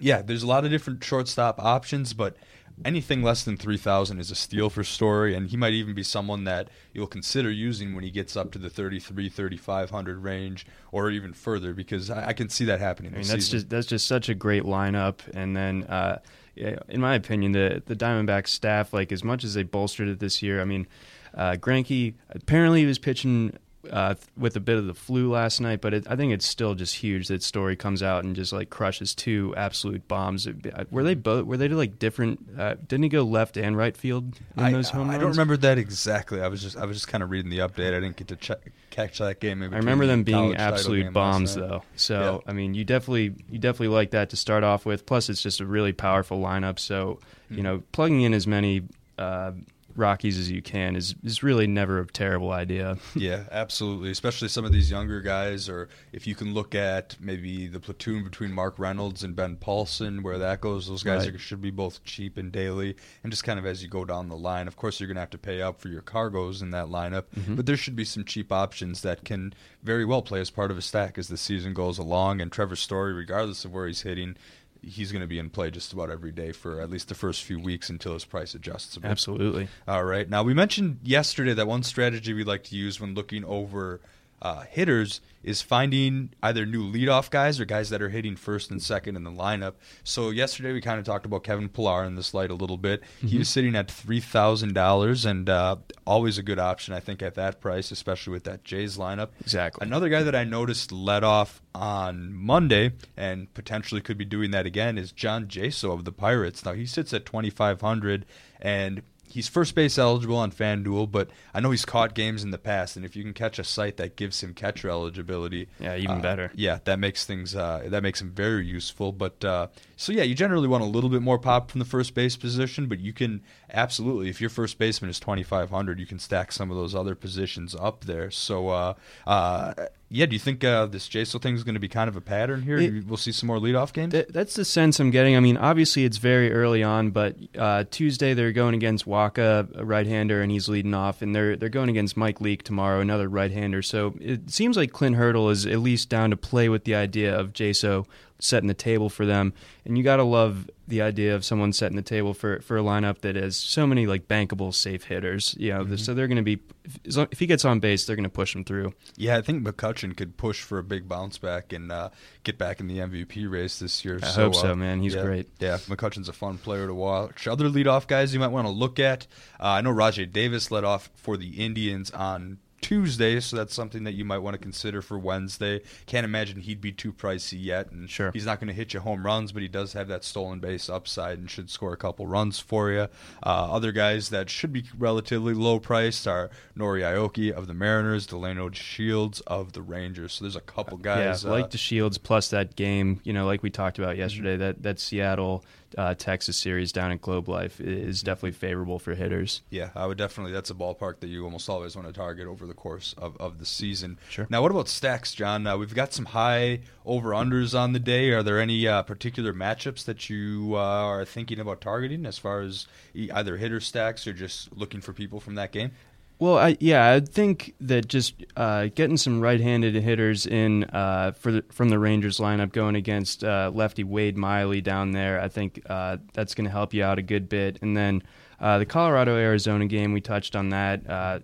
yeah, 0.00 0.22
there's 0.22 0.42
a 0.42 0.48
lot 0.48 0.64
of 0.64 0.70
different 0.70 1.04
shortstop 1.04 1.60
options, 1.60 2.12
but 2.12 2.36
anything 2.84 3.22
less 3.22 3.44
than 3.44 3.56
3000 3.56 4.18
is 4.18 4.30
a 4.30 4.34
steal 4.34 4.70
for 4.70 4.82
story 4.82 5.34
and 5.34 5.50
he 5.50 5.56
might 5.56 5.72
even 5.72 5.94
be 5.94 6.02
someone 6.02 6.44
that 6.44 6.68
you'll 6.92 7.06
consider 7.06 7.50
using 7.50 7.94
when 7.94 8.02
he 8.02 8.10
gets 8.10 8.36
up 8.36 8.50
to 8.52 8.58
the 8.58 8.70
33 8.70 9.28
3500 9.28 10.18
range 10.18 10.66
or 10.90 11.10
even 11.10 11.32
further 11.32 11.72
because 11.72 12.10
i, 12.10 12.28
I 12.28 12.32
can 12.32 12.48
see 12.48 12.64
that 12.64 12.80
happening 12.80 13.12
I 13.14 13.18
mean, 13.18 13.26
that's 13.28 13.48
just 13.48 13.68
that's 13.68 13.86
just 13.86 14.06
such 14.06 14.28
a 14.28 14.34
great 14.34 14.64
lineup 14.64 15.20
and 15.34 15.56
then 15.56 15.84
uh, 15.84 16.18
in 16.56 17.00
my 17.00 17.14
opinion 17.14 17.52
the 17.52 17.82
the 17.86 17.96
diamondback 17.96 18.48
staff 18.48 18.92
like 18.92 19.12
as 19.12 19.22
much 19.22 19.44
as 19.44 19.54
they 19.54 19.62
bolstered 19.62 20.08
it 20.08 20.18
this 20.18 20.42
year 20.42 20.60
i 20.60 20.64
mean 20.64 20.86
uh, 21.34 21.56
apparently 21.56 22.80
he 22.80 22.86
was 22.86 22.98
pitching 22.98 23.56
uh, 23.90 24.14
with 24.36 24.56
a 24.56 24.60
bit 24.60 24.78
of 24.78 24.86
the 24.86 24.94
flu 24.94 25.30
last 25.30 25.60
night, 25.60 25.80
but 25.80 25.94
it, 25.94 26.06
I 26.08 26.16
think 26.16 26.32
it's 26.32 26.46
still 26.46 26.74
just 26.74 26.96
huge 26.96 27.28
that 27.28 27.42
Story 27.42 27.76
comes 27.76 28.02
out 28.02 28.24
and 28.24 28.34
just 28.34 28.52
like 28.52 28.70
crushes 28.70 29.14
two 29.14 29.54
absolute 29.56 30.06
bombs. 30.08 30.46
Uh, 30.46 30.84
were 30.90 31.02
they 31.02 31.14
both? 31.14 31.46
Were 31.46 31.56
they 31.56 31.68
like 31.68 31.98
different? 31.98 32.40
Uh, 32.58 32.74
didn't 32.86 33.04
he 33.04 33.08
go 33.08 33.22
left 33.22 33.56
and 33.56 33.76
right 33.76 33.96
field 33.96 34.38
in 34.56 34.62
I, 34.62 34.72
those 34.72 34.90
home 34.90 35.08
I 35.08 35.12
runs? 35.12 35.22
don't 35.22 35.30
remember 35.30 35.56
that 35.58 35.78
exactly. 35.78 36.40
I 36.40 36.48
was 36.48 36.62
just 36.62 36.76
I 36.76 36.84
was 36.84 36.96
just 36.96 37.08
kind 37.08 37.22
of 37.22 37.30
reading 37.30 37.50
the 37.50 37.58
update. 37.58 37.88
I 37.94 38.00
didn't 38.00 38.16
get 38.16 38.28
to 38.28 38.36
check, 38.36 38.58
catch 38.90 39.18
that 39.18 39.40
game. 39.40 39.62
I 39.62 39.66
remember 39.66 40.06
them 40.06 40.24
being 40.24 40.56
absolute 40.56 41.12
bombs 41.12 41.54
though. 41.54 41.82
So 41.96 42.42
yeah. 42.44 42.50
I 42.50 42.54
mean, 42.54 42.74
you 42.74 42.84
definitely 42.84 43.34
you 43.50 43.58
definitely 43.58 43.94
like 43.94 44.10
that 44.12 44.30
to 44.30 44.36
start 44.36 44.64
off 44.64 44.86
with. 44.86 45.06
Plus, 45.06 45.28
it's 45.28 45.42
just 45.42 45.60
a 45.60 45.66
really 45.66 45.92
powerful 45.92 46.40
lineup. 46.40 46.78
So 46.78 47.20
you 47.50 47.58
mm. 47.58 47.62
know, 47.62 47.82
plugging 47.92 48.22
in 48.22 48.34
as 48.34 48.46
many. 48.46 48.82
Uh, 49.16 49.52
Rockies 49.96 50.38
as 50.38 50.50
you 50.50 50.62
can 50.62 50.96
is 50.96 51.14
is 51.22 51.42
really 51.42 51.66
never 51.66 52.00
a 52.00 52.06
terrible 52.06 52.52
idea. 52.52 52.98
yeah, 53.14 53.44
absolutely. 53.50 54.10
Especially 54.10 54.48
some 54.48 54.64
of 54.64 54.72
these 54.72 54.90
younger 54.90 55.20
guys, 55.20 55.68
or 55.68 55.88
if 56.12 56.26
you 56.26 56.34
can 56.34 56.54
look 56.54 56.74
at 56.74 57.16
maybe 57.20 57.66
the 57.66 57.80
platoon 57.80 58.24
between 58.24 58.52
Mark 58.52 58.78
Reynolds 58.78 59.22
and 59.22 59.36
Ben 59.36 59.56
Paulsen, 59.56 60.22
where 60.22 60.38
that 60.38 60.60
goes. 60.60 60.88
Those 60.88 61.02
guys 61.02 61.26
right. 61.26 61.34
are, 61.34 61.38
should 61.38 61.62
be 61.62 61.70
both 61.70 62.02
cheap 62.04 62.36
and 62.36 62.50
daily, 62.50 62.96
and 63.22 63.32
just 63.32 63.44
kind 63.44 63.58
of 63.58 63.66
as 63.66 63.82
you 63.82 63.88
go 63.88 64.04
down 64.04 64.28
the 64.28 64.36
line. 64.36 64.66
Of 64.66 64.76
course, 64.76 65.00
you're 65.00 65.06
going 65.06 65.16
to 65.16 65.20
have 65.20 65.30
to 65.30 65.38
pay 65.38 65.62
up 65.62 65.80
for 65.80 65.88
your 65.88 66.02
CarGos 66.02 66.62
in 66.62 66.70
that 66.70 66.86
lineup, 66.86 67.24
mm-hmm. 67.36 67.54
but 67.54 67.66
there 67.66 67.76
should 67.76 67.96
be 67.96 68.04
some 68.04 68.24
cheap 68.24 68.52
options 68.52 69.02
that 69.02 69.24
can 69.24 69.54
very 69.82 70.04
well 70.04 70.22
play 70.22 70.40
as 70.40 70.50
part 70.50 70.70
of 70.70 70.78
a 70.78 70.82
stack 70.82 71.18
as 71.18 71.28
the 71.28 71.36
season 71.36 71.74
goes 71.74 71.98
along. 71.98 72.40
And 72.40 72.50
Trevor 72.50 72.76
Story, 72.76 73.12
regardless 73.12 73.64
of 73.64 73.72
where 73.72 73.86
he's 73.86 74.02
hitting, 74.02 74.36
he's 74.84 75.12
going 75.12 75.22
to 75.22 75.26
be 75.26 75.38
in 75.38 75.50
play 75.50 75.70
just 75.70 75.92
about 75.92 76.10
every 76.10 76.32
day 76.32 76.52
for 76.52 76.80
at 76.80 76.90
least 76.90 77.08
the 77.08 77.14
first 77.14 77.42
few 77.42 77.58
weeks 77.58 77.90
until 77.90 78.14
his 78.14 78.24
price 78.24 78.54
adjusts 78.54 78.96
a 78.96 79.00
bit. 79.00 79.10
Absolutely. 79.10 79.68
All 79.88 80.04
right. 80.04 80.28
Now, 80.28 80.42
we 80.42 80.54
mentioned 80.54 81.00
yesterday 81.02 81.54
that 81.54 81.66
one 81.66 81.82
strategy 81.82 82.32
we 82.32 82.44
like 82.44 82.64
to 82.64 82.76
use 82.76 83.00
when 83.00 83.14
looking 83.14 83.44
over 83.44 84.00
uh, 84.44 84.62
hitters 84.70 85.20
is 85.42 85.60
finding 85.60 86.30
either 86.42 86.64
new 86.64 86.90
leadoff 86.90 87.28
guys 87.30 87.60
or 87.60 87.64
guys 87.64 87.90
that 87.90 88.00
are 88.00 88.08
hitting 88.10 88.36
first 88.36 88.70
and 88.70 88.82
second 88.82 89.16
in 89.16 89.24
the 89.24 89.30
lineup. 89.30 89.74
So 90.02 90.30
yesterday 90.30 90.72
we 90.72 90.80
kind 90.80 90.98
of 90.98 91.04
talked 91.04 91.26
about 91.26 91.44
Kevin 91.44 91.68
Pillar 91.68 92.04
in 92.04 92.14
this 92.14 92.32
light 92.32 92.50
a 92.50 92.54
little 92.54 92.76
bit. 92.76 93.02
Mm-hmm. 93.02 93.26
He 93.28 93.38
was 93.38 93.48
sitting 93.48 93.74
at 93.74 93.90
three 93.90 94.20
thousand 94.20 94.74
dollars, 94.74 95.24
and 95.24 95.48
uh, 95.50 95.76
always 96.06 96.38
a 96.38 96.42
good 96.42 96.58
option, 96.58 96.94
I 96.94 97.00
think, 97.00 97.22
at 97.22 97.34
that 97.34 97.60
price, 97.60 97.90
especially 97.90 98.32
with 98.32 98.44
that 98.44 98.64
Jays 98.64 98.96
lineup. 98.96 99.30
Exactly. 99.40 99.86
Another 99.86 100.08
guy 100.08 100.22
that 100.22 100.34
I 100.34 100.44
noticed 100.44 100.92
led 100.92 101.24
off 101.24 101.60
on 101.74 102.32
Monday 102.32 102.92
and 103.16 103.52
potentially 103.54 104.00
could 104.00 104.16
be 104.16 104.24
doing 104.24 104.50
that 104.52 104.66
again 104.66 104.96
is 104.96 105.10
John 105.10 105.46
Jaso 105.46 105.92
of 105.92 106.04
the 106.04 106.12
Pirates. 106.12 106.64
Now 106.64 106.74
he 106.74 106.86
sits 106.86 107.12
at 107.12 107.26
twenty 107.26 107.50
five 107.50 107.80
hundred 107.80 108.24
and 108.60 109.02
he's 109.34 109.48
first 109.48 109.74
base 109.74 109.98
eligible 109.98 110.36
on 110.36 110.52
FanDuel, 110.52 111.10
but 111.10 111.28
I 111.52 111.58
know 111.58 111.72
he's 111.72 111.84
caught 111.84 112.14
games 112.14 112.44
in 112.44 112.52
the 112.52 112.58
past, 112.58 112.94
and 112.96 113.04
if 113.04 113.16
you 113.16 113.24
can 113.24 113.34
catch 113.34 113.58
a 113.58 113.64
site 113.64 113.96
that 113.96 114.14
gives 114.14 114.40
him 114.40 114.54
catcher 114.54 114.88
eligibility, 114.88 115.68
yeah, 115.80 115.96
even 115.96 116.18
uh, 116.18 116.20
better. 116.20 116.52
Yeah, 116.54 116.78
that 116.84 117.00
makes 117.00 117.26
things 117.26 117.56
uh, 117.56 117.82
that 117.86 118.04
makes 118.04 118.20
him 118.20 118.30
very 118.30 118.64
useful. 118.64 119.10
But 119.10 119.44
uh, 119.44 119.66
so 119.96 120.12
yeah, 120.12 120.22
you 120.22 120.36
generally 120.36 120.68
want 120.68 120.84
a 120.84 120.86
little 120.86 121.10
bit 121.10 121.20
more 121.20 121.38
pop 121.38 121.72
from 121.72 121.80
the 121.80 121.84
first 121.84 122.14
base 122.14 122.36
position, 122.36 122.86
but 122.86 123.00
you 123.00 123.12
can 123.12 123.42
absolutely 123.72 124.28
if 124.28 124.40
your 124.40 124.50
first 124.50 124.78
baseman 124.78 125.10
is 125.10 125.18
twenty 125.18 125.42
five 125.42 125.68
hundred, 125.70 125.98
you 125.98 126.06
can 126.06 126.20
stack 126.20 126.52
some 126.52 126.70
of 126.70 126.76
those 126.76 126.94
other 126.94 127.16
positions 127.16 127.74
up 127.74 128.04
there. 128.04 128.30
So 128.30 128.68
uh, 128.68 128.94
uh, 129.26 129.74
yeah, 130.14 130.26
do 130.26 130.34
you 130.34 130.38
think 130.38 130.62
uh, 130.62 130.86
this 130.86 131.08
Jaso 131.08 131.42
thing 131.42 131.56
is 131.56 131.64
going 131.64 131.74
to 131.74 131.80
be 131.80 131.88
kind 131.88 132.08
of 132.08 132.14
a 132.14 132.20
pattern 132.20 132.62
here? 132.62 132.78
It, 132.78 133.04
we'll 133.04 133.16
see 133.16 133.32
some 133.32 133.48
more 133.48 133.58
leadoff 133.58 133.92
games. 133.92 134.12
Th- 134.12 134.28
that's 134.28 134.54
the 134.54 134.64
sense 134.64 135.00
I'm 135.00 135.10
getting. 135.10 135.36
I 135.36 135.40
mean, 135.40 135.56
obviously 135.56 136.04
it's 136.04 136.18
very 136.18 136.52
early 136.52 136.84
on, 136.84 137.10
but 137.10 137.34
uh, 137.58 137.82
Tuesday 137.90 138.32
they're 138.32 138.52
going 138.52 138.74
against 138.76 139.06
Wacha, 139.06 139.76
a 139.76 139.84
right-hander, 139.84 140.40
and 140.40 140.52
he's 140.52 140.68
leading 140.68 140.94
off, 140.94 141.20
and 141.20 141.34
they're 141.34 141.56
they're 141.56 141.68
going 141.68 141.88
against 141.88 142.16
Mike 142.16 142.40
Leake 142.40 142.62
tomorrow, 142.62 143.00
another 143.00 143.28
right-hander. 143.28 143.82
So 143.82 144.14
it 144.20 144.52
seems 144.52 144.76
like 144.76 144.92
Clint 144.92 145.16
Hurdle 145.16 145.50
is 145.50 145.66
at 145.66 145.80
least 145.80 146.10
down 146.10 146.30
to 146.30 146.36
play 146.36 146.68
with 146.68 146.84
the 146.84 146.94
idea 146.94 147.36
of 147.36 147.52
Jaso 147.52 148.06
setting 148.44 148.68
the 148.68 148.74
table 148.74 149.08
for 149.08 149.24
them. 149.24 149.52
And 149.84 149.96
you 149.96 150.04
got 150.04 150.16
to 150.16 150.22
love 150.22 150.70
the 150.86 151.00
idea 151.00 151.34
of 151.34 151.44
someone 151.44 151.72
setting 151.72 151.96
the 151.96 152.02
table 152.02 152.34
for, 152.34 152.60
for 152.60 152.76
a 152.76 152.82
lineup 152.82 153.20
that 153.20 153.36
has 153.36 153.56
so 153.56 153.86
many 153.86 154.06
like 154.06 154.28
bankable 154.28 154.74
safe 154.74 155.04
hitters. 155.04 155.54
You 155.58 155.72
know, 155.72 155.84
mm-hmm. 155.84 155.96
so 155.96 156.14
they're 156.14 156.28
going 156.28 156.36
to 156.36 156.42
be 156.42 156.60
if 157.06 157.38
he 157.38 157.46
gets 157.46 157.64
on 157.64 157.80
base, 157.80 158.04
they're 158.04 158.16
going 158.16 158.24
to 158.24 158.30
push 158.30 158.54
him 158.54 158.64
through. 158.64 158.92
Yeah, 159.16 159.38
I 159.38 159.42
think 159.42 159.66
McCutchen 159.66 160.14
could 160.14 160.36
push 160.36 160.60
for 160.60 160.78
a 160.78 160.84
big 160.84 161.08
bounce 161.08 161.38
back 161.38 161.72
and 161.72 161.90
uh, 161.90 162.10
get 162.42 162.58
back 162.58 162.80
in 162.80 162.86
the 162.86 162.98
MVP 162.98 163.50
race 163.50 163.78
this 163.78 164.04
year. 164.04 164.20
I 164.22 164.26
so, 164.26 164.42
hope 164.44 164.54
so, 164.54 164.72
uh, 164.72 164.74
man. 164.74 165.00
He's 165.00 165.14
yeah, 165.14 165.22
great. 165.22 165.48
Yeah, 165.58 165.78
McCutchen's 165.78 166.28
a 166.28 166.34
fun 166.34 166.58
player 166.58 166.86
to 166.86 166.94
watch. 166.94 167.48
Other 167.48 167.70
leadoff 167.70 168.06
guys 168.06 168.34
you 168.34 168.40
might 168.40 168.48
want 168.48 168.66
to 168.66 168.72
look 168.72 168.98
at. 168.98 169.26
Uh, 169.58 169.68
I 169.68 169.80
know 169.80 169.92
Rajai 169.92 170.30
Davis 170.30 170.70
led 170.70 170.84
off 170.84 171.10
for 171.14 171.38
the 171.38 171.64
Indians 171.64 172.10
on 172.10 172.58
Tuesday, 172.84 173.40
so 173.40 173.56
that's 173.56 173.74
something 173.74 174.04
that 174.04 174.12
you 174.12 174.26
might 174.26 174.40
want 174.40 174.52
to 174.52 174.58
consider 174.58 175.00
for 175.00 175.18
Wednesday. 175.18 175.80
Can't 176.04 176.26
imagine 176.26 176.60
he'd 176.60 176.82
be 176.82 176.92
too 176.92 177.14
pricey 177.14 177.56
yet, 177.58 177.90
and 177.90 178.10
sure. 178.10 178.30
he's 178.32 178.44
not 178.44 178.60
going 178.60 178.68
to 178.68 178.74
hit 178.74 178.92
you 178.92 179.00
home 179.00 179.24
runs, 179.24 179.52
but 179.52 179.62
he 179.62 179.68
does 179.68 179.94
have 179.94 180.06
that 180.08 180.22
stolen 180.22 180.60
base 180.60 180.90
upside 180.90 181.38
and 181.38 181.50
should 181.50 181.70
score 181.70 181.94
a 181.94 181.96
couple 181.96 182.26
runs 182.26 182.60
for 182.60 182.90
you. 182.90 183.08
Uh, 183.42 183.72
other 183.72 183.90
guys 183.90 184.28
that 184.28 184.50
should 184.50 184.70
be 184.70 184.84
relatively 184.98 185.54
low 185.54 185.80
priced 185.80 186.28
are 186.28 186.50
Nori 186.76 187.00
Aoki 187.00 187.50
of 187.50 187.68
the 187.68 187.72
Mariners, 187.72 188.26
Delino 188.26 188.68
DeShields 188.68 189.40
of 189.46 189.72
the 189.72 189.80
Rangers. 189.80 190.34
So 190.34 190.44
there's 190.44 190.54
a 190.54 190.60
couple 190.60 190.98
guys 190.98 191.42
yeah, 191.42 191.50
like 191.50 191.64
uh, 191.64 191.68
the 191.68 191.78
Shields 191.78 192.18
plus 192.18 192.50
that 192.50 192.76
game, 192.76 193.18
you 193.24 193.32
know, 193.32 193.46
like 193.46 193.62
we 193.62 193.70
talked 193.70 193.98
about 193.98 194.18
yesterday, 194.18 194.56
mm-hmm. 194.56 194.60
that 194.60 194.82
that 194.82 195.00
Seattle 195.00 195.64
uh, 195.96 196.14
Texas 196.14 196.56
series 196.56 196.92
down 196.92 197.12
at 197.12 197.20
Globe 197.20 197.48
Life 197.48 197.80
is 197.80 198.22
definitely 198.22 198.52
favorable 198.52 198.98
for 198.98 199.14
hitters. 199.14 199.62
Yeah, 199.70 199.90
I 199.94 200.06
would 200.06 200.18
definitely. 200.18 200.52
That's 200.52 200.70
a 200.70 200.74
ballpark 200.74 201.20
that 201.20 201.28
you 201.28 201.44
almost 201.44 201.68
always 201.68 201.96
want 201.96 202.08
to 202.08 202.12
target 202.12 202.46
over 202.46 202.66
the 202.66 202.74
course 202.74 203.14
of, 203.18 203.36
of 203.38 203.58
the 203.58 203.66
season. 203.66 204.18
Sure. 204.28 204.46
Now, 204.50 204.62
what 204.62 204.70
about 204.70 204.88
stacks, 204.88 205.34
John? 205.34 205.66
Uh, 205.66 205.76
we've 205.76 205.94
got 205.94 206.12
some 206.12 206.26
high 206.26 206.80
over 207.04 207.30
unders 207.30 207.78
on 207.78 207.92
the 207.92 207.98
day. 207.98 208.30
Are 208.30 208.42
there 208.42 208.60
any 208.60 208.86
uh, 208.86 209.02
particular 209.02 209.52
matchups 209.52 210.04
that 210.04 210.28
you 210.30 210.72
uh, 210.74 210.78
are 210.78 211.24
thinking 211.24 211.60
about 211.60 211.80
targeting 211.80 212.26
as 212.26 212.38
far 212.38 212.60
as 212.60 212.86
either 213.14 213.56
hitter 213.56 213.80
stacks 213.80 214.26
or 214.26 214.32
just 214.32 214.76
looking 214.76 215.00
for 215.00 215.12
people 215.12 215.40
from 215.40 215.54
that 215.56 215.72
game? 215.72 215.92
Well, 216.40 216.58
I, 216.58 216.76
yeah, 216.80 217.12
I 217.12 217.20
think 217.20 217.74
that 217.80 218.08
just 218.08 218.34
uh, 218.56 218.88
getting 218.94 219.16
some 219.16 219.40
right-handed 219.40 219.94
hitters 219.94 220.46
in 220.46 220.84
uh, 220.84 221.32
the, 221.42 221.64
from 221.70 221.90
the 221.90 221.98
Rangers 221.98 222.38
lineup, 222.38 222.72
going 222.72 222.96
against 222.96 223.44
uh, 223.44 223.70
lefty 223.72 224.02
Wade 224.02 224.36
Miley 224.36 224.80
down 224.80 225.12
there, 225.12 225.40
I 225.40 225.48
think 225.48 225.80
uh, 225.88 226.16
that's 226.32 226.54
going 226.54 226.64
to 226.64 226.70
help 226.70 226.92
you 226.92 227.04
out 227.04 227.18
a 227.18 227.22
good 227.22 227.48
bit. 227.48 227.78
And 227.82 227.96
then 227.96 228.22
uh, 228.60 228.78
the 228.78 228.86
Colorado 228.86 229.36
Arizona 229.36 229.86
game, 229.86 230.12
we 230.12 230.20
touched 230.20 230.56
on 230.56 230.70
that. 230.70 231.08
Uh, 231.08 231.38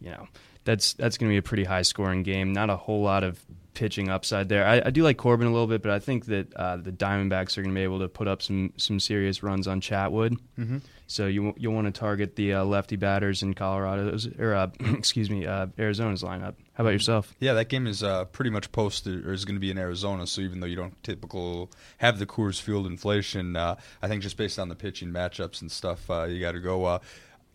you 0.00 0.10
know, 0.10 0.26
that's 0.64 0.94
that's 0.94 1.18
going 1.18 1.30
to 1.30 1.34
be 1.34 1.38
a 1.38 1.42
pretty 1.42 1.64
high-scoring 1.64 2.24
game. 2.24 2.52
Not 2.52 2.68
a 2.68 2.76
whole 2.76 3.02
lot 3.02 3.22
of 3.22 3.40
pitching 3.74 4.08
upside 4.08 4.48
there. 4.48 4.66
I, 4.66 4.82
I 4.86 4.90
do 4.90 5.02
like 5.02 5.16
Corbin 5.16 5.46
a 5.46 5.52
little 5.52 5.66
bit, 5.66 5.82
but 5.82 5.90
I 5.90 5.98
think 5.98 6.26
that 6.26 6.50
the 6.50 6.92
Diamondbacks 6.92 7.56
are 7.58 7.62
going 7.62 7.74
to 7.74 7.78
be 7.78 7.84
able 7.84 8.00
to 8.00 8.08
put 8.08 8.28
up 8.28 8.42
some 8.42 8.72
some 8.76 9.00
serious 9.00 9.42
runs 9.42 9.66
on 9.66 9.80
Chatwood. 9.80 10.38
Mm-hmm. 10.58 10.78
So 11.12 11.26
you 11.26 11.52
you 11.58 11.70
want 11.70 11.92
to 11.92 11.98
target 11.98 12.36
the 12.36 12.54
uh, 12.54 12.64
lefty 12.64 12.96
batters 12.96 13.42
in 13.42 13.52
Colorado's 13.52 14.26
or 14.38 14.54
uh, 14.54 14.70
excuse 14.80 15.28
me 15.28 15.46
uh, 15.46 15.66
Arizona's 15.78 16.22
lineup. 16.22 16.54
How 16.72 16.84
about 16.84 16.94
yourself? 16.94 17.34
Yeah, 17.38 17.52
that 17.52 17.68
game 17.68 17.86
is 17.86 18.02
uh, 18.02 18.24
pretty 18.26 18.50
much 18.50 18.72
posted 18.72 19.26
or 19.26 19.34
is 19.34 19.44
going 19.44 19.56
to 19.56 19.60
be 19.60 19.70
in 19.70 19.76
Arizona. 19.76 20.26
So 20.26 20.40
even 20.40 20.60
though 20.60 20.66
you 20.66 20.76
don't 20.76 21.00
typical 21.02 21.70
have 21.98 22.18
the 22.18 22.24
Coors 22.24 22.60
Field 22.60 22.86
inflation, 22.86 23.56
uh, 23.56 23.76
I 24.00 24.08
think 24.08 24.22
just 24.22 24.38
based 24.38 24.58
on 24.58 24.70
the 24.70 24.74
pitching 24.74 25.10
matchups 25.10 25.60
and 25.60 25.70
stuff, 25.70 26.10
uh, 26.10 26.24
you 26.24 26.40
got 26.40 26.52
to 26.52 26.60
go. 26.60 27.00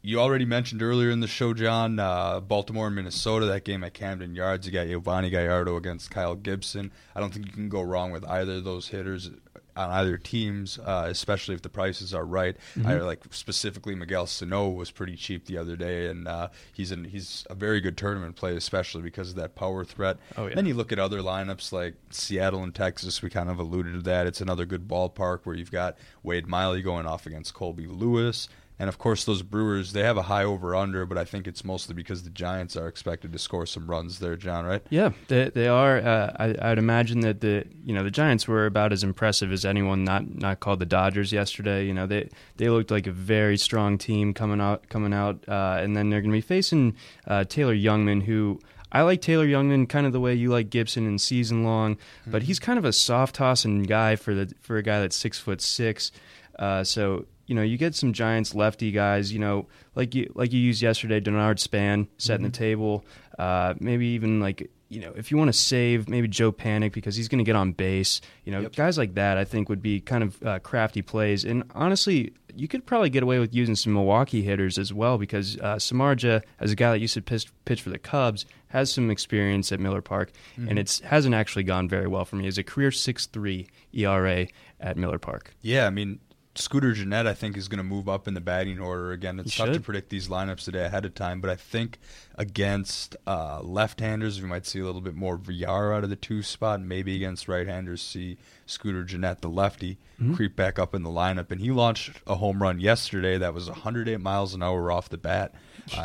You 0.07 0.21
already 0.21 0.45
mentioned 0.45 0.81
earlier 0.81 1.09
in 1.09 1.19
the 1.19 1.27
show, 1.27 1.53
John, 1.53 1.97
Baltimore 1.97 2.87
and 2.87 2.95
Minnesota. 2.95 3.47
That 3.47 3.65
game 3.65 3.83
at 3.83 3.93
Camden 3.93 4.35
Yards, 4.35 4.65
you 4.65 4.71
got 4.71 4.87
Yovani 4.87 5.29
Gallardo 5.29 5.75
against 5.75 6.11
Kyle 6.11 6.33
Gibson. 6.33 6.93
I 7.13 7.19
don't 7.19 7.33
think 7.33 7.45
you 7.45 7.51
can 7.51 7.67
go 7.67 7.81
wrong 7.81 8.11
with 8.11 8.23
either 8.23 8.53
of 8.53 8.63
those 8.63 8.87
hitters 8.87 9.29
on 9.75 9.89
either 9.89 10.17
teams, 10.17 10.79
uh, 10.79 11.07
especially 11.09 11.55
if 11.55 11.61
the 11.61 11.67
prices 11.67 12.13
are 12.13 12.23
right. 12.23 12.55
Mm-hmm. 12.77 12.87
I 12.87 12.93
like 12.99 13.25
specifically 13.31 13.95
Miguel 13.95 14.27
Sano 14.27 14.69
was 14.69 14.91
pretty 14.91 15.17
cheap 15.17 15.45
the 15.45 15.57
other 15.57 15.75
day, 15.75 16.07
and 16.07 16.25
uh, 16.25 16.47
he's 16.71 16.91
an, 16.91 17.03
he's 17.03 17.45
a 17.49 17.53
very 17.53 17.81
good 17.81 17.97
tournament 17.97 18.37
play, 18.37 18.55
especially 18.55 19.01
because 19.01 19.31
of 19.31 19.35
that 19.35 19.55
power 19.55 19.83
threat. 19.83 20.15
Oh, 20.37 20.47
yeah. 20.47 20.55
Then 20.55 20.67
you 20.67 20.73
look 20.73 20.93
at 20.93 20.99
other 20.99 21.19
lineups 21.19 21.73
like 21.73 21.95
Seattle 22.11 22.63
and 22.63 22.73
Texas. 22.73 23.21
We 23.21 23.29
kind 23.29 23.49
of 23.49 23.59
alluded 23.59 23.93
to 23.95 24.01
that. 24.03 24.25
It's 24.25 24.39
another 24.39 24.65
good 24.65 24.87
ballpark 24.87 25.41
where 25.43 25.57
you've 25.57 25.69
got 25.69 25.97
Wade 26.23 26.47
Miley 26.47 26.81
going 26.81 27.05
off 27.05 27.25
against 27.25 27.53
Colby 27.53 27.87
Lewis. 27.87 28.47
And 28.79 28.89
of 28.89 28.99
course, 28.99 29.25
those 29.25 29.41
Brewers, 29.41 29.93
they 29.93 30.03
have 30.03 30.17
a 30.17 30.23
high 30.23 30.43
over 30.43 30.75
under, 30.75 31.05
but 31.07 31.17
I 31.17 31.25
think 31.25 31.47
it's 31.47 31.63
mostly 31.63 31.95
because 31.95 32.23
the 32.23 32.29
Giants 32.29 32.75
are 32.75 32.87
expected 32.87 33.33
to 33.33 33.39
score 33.39 33.65
some 33.65 33.89
runs 33.89 34.19
there, 34.19 34.35
John, 34.35 34.65
right? 34.65 34.83
Yeah, 34.91 35.13
they, 35.29 35.49
they 35.49 35.67
are. 35.67 35.97
Uh, 35.97 36.55
I, 36.61 36.69
would 36.69 36.77
imagine 36.77 37.21
that 37.21 37.41
the 37.41 37.65
you 37.83 37.95
know 37.95 38.03
the 38.03 38.11
Giants 38.11 38.47
were 38.47 38.67
about 38.67 38.93
as 38.93 39.03
impressive 39.03 39.51
as 39.51 39.65
anyone 39.65 40.03
not 40.03 40.35
not 40.35 40.59
called 40.59 40.77
the 40.79 40.85
Dodgers 40.85 41.33
yesterday. 41.33 41.85
You 41.85 41.93
know, 41.93 42.05
they 42.05 42.29
they 42.57 42.69
looked 42.69 42.91
like 42.91 43.07
a 43.07 43.11
very 43.11 43.57
strong 43.57 43.97
team 43.97 44.33
coming 44.33 44.61
out 44.61 44.87
coming 44.89 45.13
out, 45.13 45.43
uh, 45.47 45.79
and 45.81 45.95
then 45.95 46.11
they're 46.11 46.21
going 46.21 46.31
to 46.31 46.37
be 46.37 46.41
facing 46.41 46.95
uh, 47.25 47.43
Taylor 47.45 47.75
Jungmann, 47.75 48.23
who. 48.23 48.59
I 48.89 49.01
like 49.01 49.21
Taylor 49.21 49.45
Jungmann 49.45 49.89
kind 49.89 50.07
of 50.07 50.13
the 50.13 50.19
way 50.21 50.33
you 50.33 50.49
like 50.49 50.69
Gibson 50.69 51.05
in 51.05 51.19
season 51.19 51.65
long, 51.65 51.95
mm-hmm. 51.95 52.31
but 52.31 52.43
he's 52.43 52.57
kind 52.57 52.79
of 52.79 52.85
a 52.85 52.93
soft 52.93 53.35
tossing 53.35 53.83
guy 53.83 54.15
for 54.15 54.33
the 54.33 54.53
for 54.61 54.77
a 54.77 54.81
guy 54.81 55.01
that's 55.01 55.15
six 55.15 55.37
foot 55.37 55.59
six. 55.59 56.09
Uh, 56.57 56.85
so 56.85 57.25
you 57.47 57.55
know, 57.55 57.61
you 57.61 57.77
get 57.77 57.95
some 57.95 58.13
Giants 58.13 58.53
lefty 58.53 58.91
guys, 58.91 59.33
you 59.33 59.39
know, 59.39 59.67
like 59.95 60.13
you 60.13 60.31
like 60.35 60.53
you 60.53 60.59
used 60.59 60.81
yesterday, 60.81 61.19
Denard 61.19 61.59
Span 61.59 62.07
setting 62.17 62.45
mm-hmm. 62.45 62.51
the 62.51 62.57
table. 62.57 63.05
Uh, 63.39 63.73
maybe 63.79 64.07
even 64.07 64.39
like 64.39 64.69
you 64.89 65.01
know, 65.01 65.11
if 65.15 65.31
you 65.31 65.37
want 65.37 65.49
to 65.49 65.57
save 65.57 66.07
maybe 66.07 66.27
Joe 66.27 66.51
Panik 66.51 66.93
because 66.93 67.15
he's 67.15 67.27
going 67.27 67.39
to 67.39 67.43
get 67.43 67.55
on 67.55 67.73
base, 67.73 68.21
you 68.45 68.51
know, 68.51 68.61
yep. 68.61 68.75
guys 68.75 68.97
like 68.97 69.15
that 69.15 69.37
I 69.37 69.43
think 69.43 69.69
would 69.69 69.81
be 69.81 69.99
kind 69.99 70.23
of 70.23 70.43
uh, 70.43 70.59
crafty 70.59 71.01
plays. 71.01 71.43
And 71.43 71.63
honestly, 71.75 72.33
you 72.55 72.67
could 72.67 72.85
probably 72.85 73.09
get 73.09 73.23
away 73.23 73.39
with 73.39 73.53
using 73.53 73.75
some 73.75 73.93
Milwaukee 73.93 74.41
hitters 74.41 74.77
as 74.77 74.93
well 74.93 75.17
because 75.17 75.57
uh, 75.57 75.75
Samardzija, 75.75 76.41
as 76.59 76.71
a 76.71 76.75
guy 76.75 76.91
that 76.91 76.99
used 76.99 77.15
to 77.15 77.21
pitch, 77.21 77.47
pitch 77.65 77.81
for 77.81 77.89
the 77.89 77.99
Cubs, 77.99 78.45
has 78.69 78.91
some 78.91 79.11
experience 79.11 79.71
at 79.71 79.79
Miller 79.79 80.01
Park, 80.01 80.31
mm-hmm. 80.57 80.69
and 80.69 80.79
it 80.79 81.01
hasn't 81.05 81.35
actually 81.35 81.63
gone 81.63 81.87
very 81.87 82.07
well 82.07 82.25
for 82.25 82.35
me. 82.35 82.47
As 82.47 82.57
a 82.57 82.63
career 82.63 82.91
six 82.91 83.25
three 83.25 83.67
ERA 83.93 84.47
at 84.79 84.97
Miller 84.97 85.19
Park. 85.19 85.53
Yeah, 85.61 85.87
I 85.87 85.89
mean, 85.89 86.19
Scooter 86.59 86.93
Gennett, 86.93 87.27
I 87.27 87.33
think, 87.33 87.57
is 87.57 87.67
going 87.67 87.77
to 87.77 87.83
move 87.83 88.09
up 88.09 88.27
in 88.27 88.33
the 88.33 88.41
batting 88.41 88.79
order 88.79 89.11
again. 89.11 89.39
It's 89.39 89.53
he 89.53 89.57
tough 89.57 89.67
should. 89.67 89.73
to 89.75 89.79
predict 89.79 90.09
these 90.09 90.27
lineups 90.27 90.65
today 90.65 90.85
ahead 90.85 91.05
of 91.05 91.13
time, 91.13 91.41
but 91.41 91.49
I 91.49 91.55
think 91.55 91.99
against 92.35 93.15
uh, 93.25 93.61
left-handers, 93.61 94.41
we 94.41 94.47
might 94.47 94.65
see 94.65 94.79
a 94.79 94.85
little 94.85 95.01
bit 95.01 95.15
more 95.15 95.37
Villar 95.37 95.93
out 95.93 96.03
of 96.03 96.09
the 96.09 96.15
two 96.15 96.41
spot. 96.41 96.81
Maybe 96.81 97.15
against 97.15 97.47
right-handers, 97.47 98.01
see 98.01 98.37
Scooter 98.65 99.03
Gennett, 99.03 99.41
the 99.41 99.49
lefty, 99.49 99.97
mm-hmm. 100.19 100.33
creep 100.33 100.55
back 100.55 100.79
up 100.79 100.95
in 100.95 101.03
the 101.03 101.09
lineup. 101.09 101.51
And 101.51 101.61
he 101.61 101.71
launched 101.71 102.11
a 102.25 102.35
home 102.35 102.61
run 102.61 102.79
yesterday 102.79 103.37
that 103.37 103.53
was 103.53 103.69
108 103.69 104.19
miles 104.19 104.53
an 104.53 104.63
hour 104.63 104.91
off 104.91 105.09
the 105.09 105.17
bat. 105.17 105.53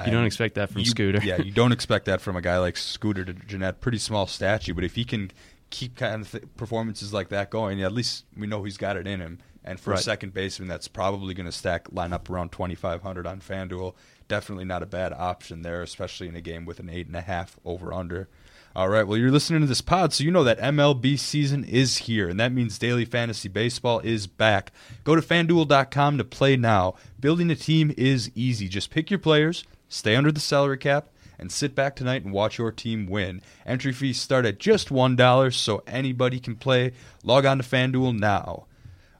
You 0.07 0.13
don't 0.13 0.27
expect 0.27 0.55
that 0.55 0.71
from 0.71 0.81
you, 0.81 0.87
Scooter. 0.87 1.21
yeah, 1.25 1.39
you 1.39 1.51
don't 1.51 1.73
expect 1.73 2.05
that 2.05 2.21
from 2.21 2.37
a 2.37 2.41
guy 2.41 2.59
like 2.59 2.77
Scooter 2.77 3.25
Gennett. 3.25 3.81
Pretty 3.81 3.99
small 3.99 4.27
statue, 4.27 4.75
but 4.75 4.85
if 4.85 4.95
he 4.95 5.05
can 5.05 5.33
keep 5.71 5.97
kind 5.97 6.23
of 6.23 6.31
th- 6.31 6.45
performances 6.57 7.13
like 7.13 7.31
that 7.31 7.51
going, 7.51 7.79
yeah, 7.79 7.87
at 7.87 7.93
least 7.93 8.25
we 8.37 8.47
know 8.47 8.63
he's 8.63 8.77
got 8.77 8.97
it 8.97 9.07
in 9.07 9.19
him. 9.19 9.39
And 9.65 9.79
for 9.79 9.91
right. 9.91 10.01
a 10.01 10.03
second 10.03 10.35
baseman, 10.35 10.69
that's 10.69 10.89
probably 10.89 11.35
going 11.35 11.47
to 11.47 11.53
stack 11.53 11.93
line 11.93 12.13
up 12.13 12.29
around 12.29 12.51
2,500 12.53 13.27
on 13.27 13.41
FanDuel. 13.41 13.95
Definitely 14.29 14.65
not 14.65 14.83
a 14.83 14.87
bad 14.87 15.13
option 15.13 15.63
there, 15.63 15.83
especially 15.83 16.29
in 16.29 16.37
a 16.37 16.41
game 16.41 16.65
with 16.65 16.81
an 16.81 16.89
eight 16.89 17.07
and 17.07 17.17
a 17.17 17.21
half 17.21 17.59
over 17.65 17.93
under. 17.93 18.29
All 18.75 18.89
right, 18.89 19.07
well, 19.07 19.19
you're 19.19 19.31
listening 19.31 19.61
to 19.61 19.67
this 19.67 19.83
pod, 19.83 20.15
so 20.15 20.25
you 20.25 20.31
know 20.31 20.45
that 20.45 20.59
MLB 20.59 21.19
season 21.19 21.63
is 21.63 21.99
here, 21.99 22.31
and 22.31 22.41
that 22.41 22.53
means 22.53 22.79
daily 22.79 23.05
fantasy 23.05 23.51
baseball 23.51 24.01
is 24.01 24.27
back. 24.27 24.73
Go 25.05 25.15
to 25.15 25.21
fanduel.com 25.21 26.17
to 26.17 26.25
play 26.25 26.57
now. 26.57 26.95
Building 27.21 27.51
a 27.51 27.55
team 27.55 27.93
is 27.99 28.31
easy. 28.35 28.69
Just 28.69 28.89
pick 28.89 29.11
your 29.11 29.19
players, 29.19 29.65
stay 29.91 30.17
under 30.17 30.33
the 30.33 30.41
salary 30.41 30.79
cap, 30.79 31.11
and 31.39 31.53
sit 31.53 31.75
back 31.75 31.95
tonight 31.95 32.25
and 32.25 32.33
watch 32.33 32.57
your 32.57 32.73
team 32.73 33.07
win. 33.07 33.43
Entry 33.67 33.93
fees 33.93 34.19
start 34.19 34.47
at 34.47 34.59
just 34.59 34.89
$1, 34.89 35.55
so 35.55 35.83
anybody 35.87 36.41
can 36.41 36.57
play. 36.57 36.93
Log 37.23 37.45
on 37.45 37.59
to 37.59 37.65
FanDuel 37.65 38.19
now. 38.19 38.65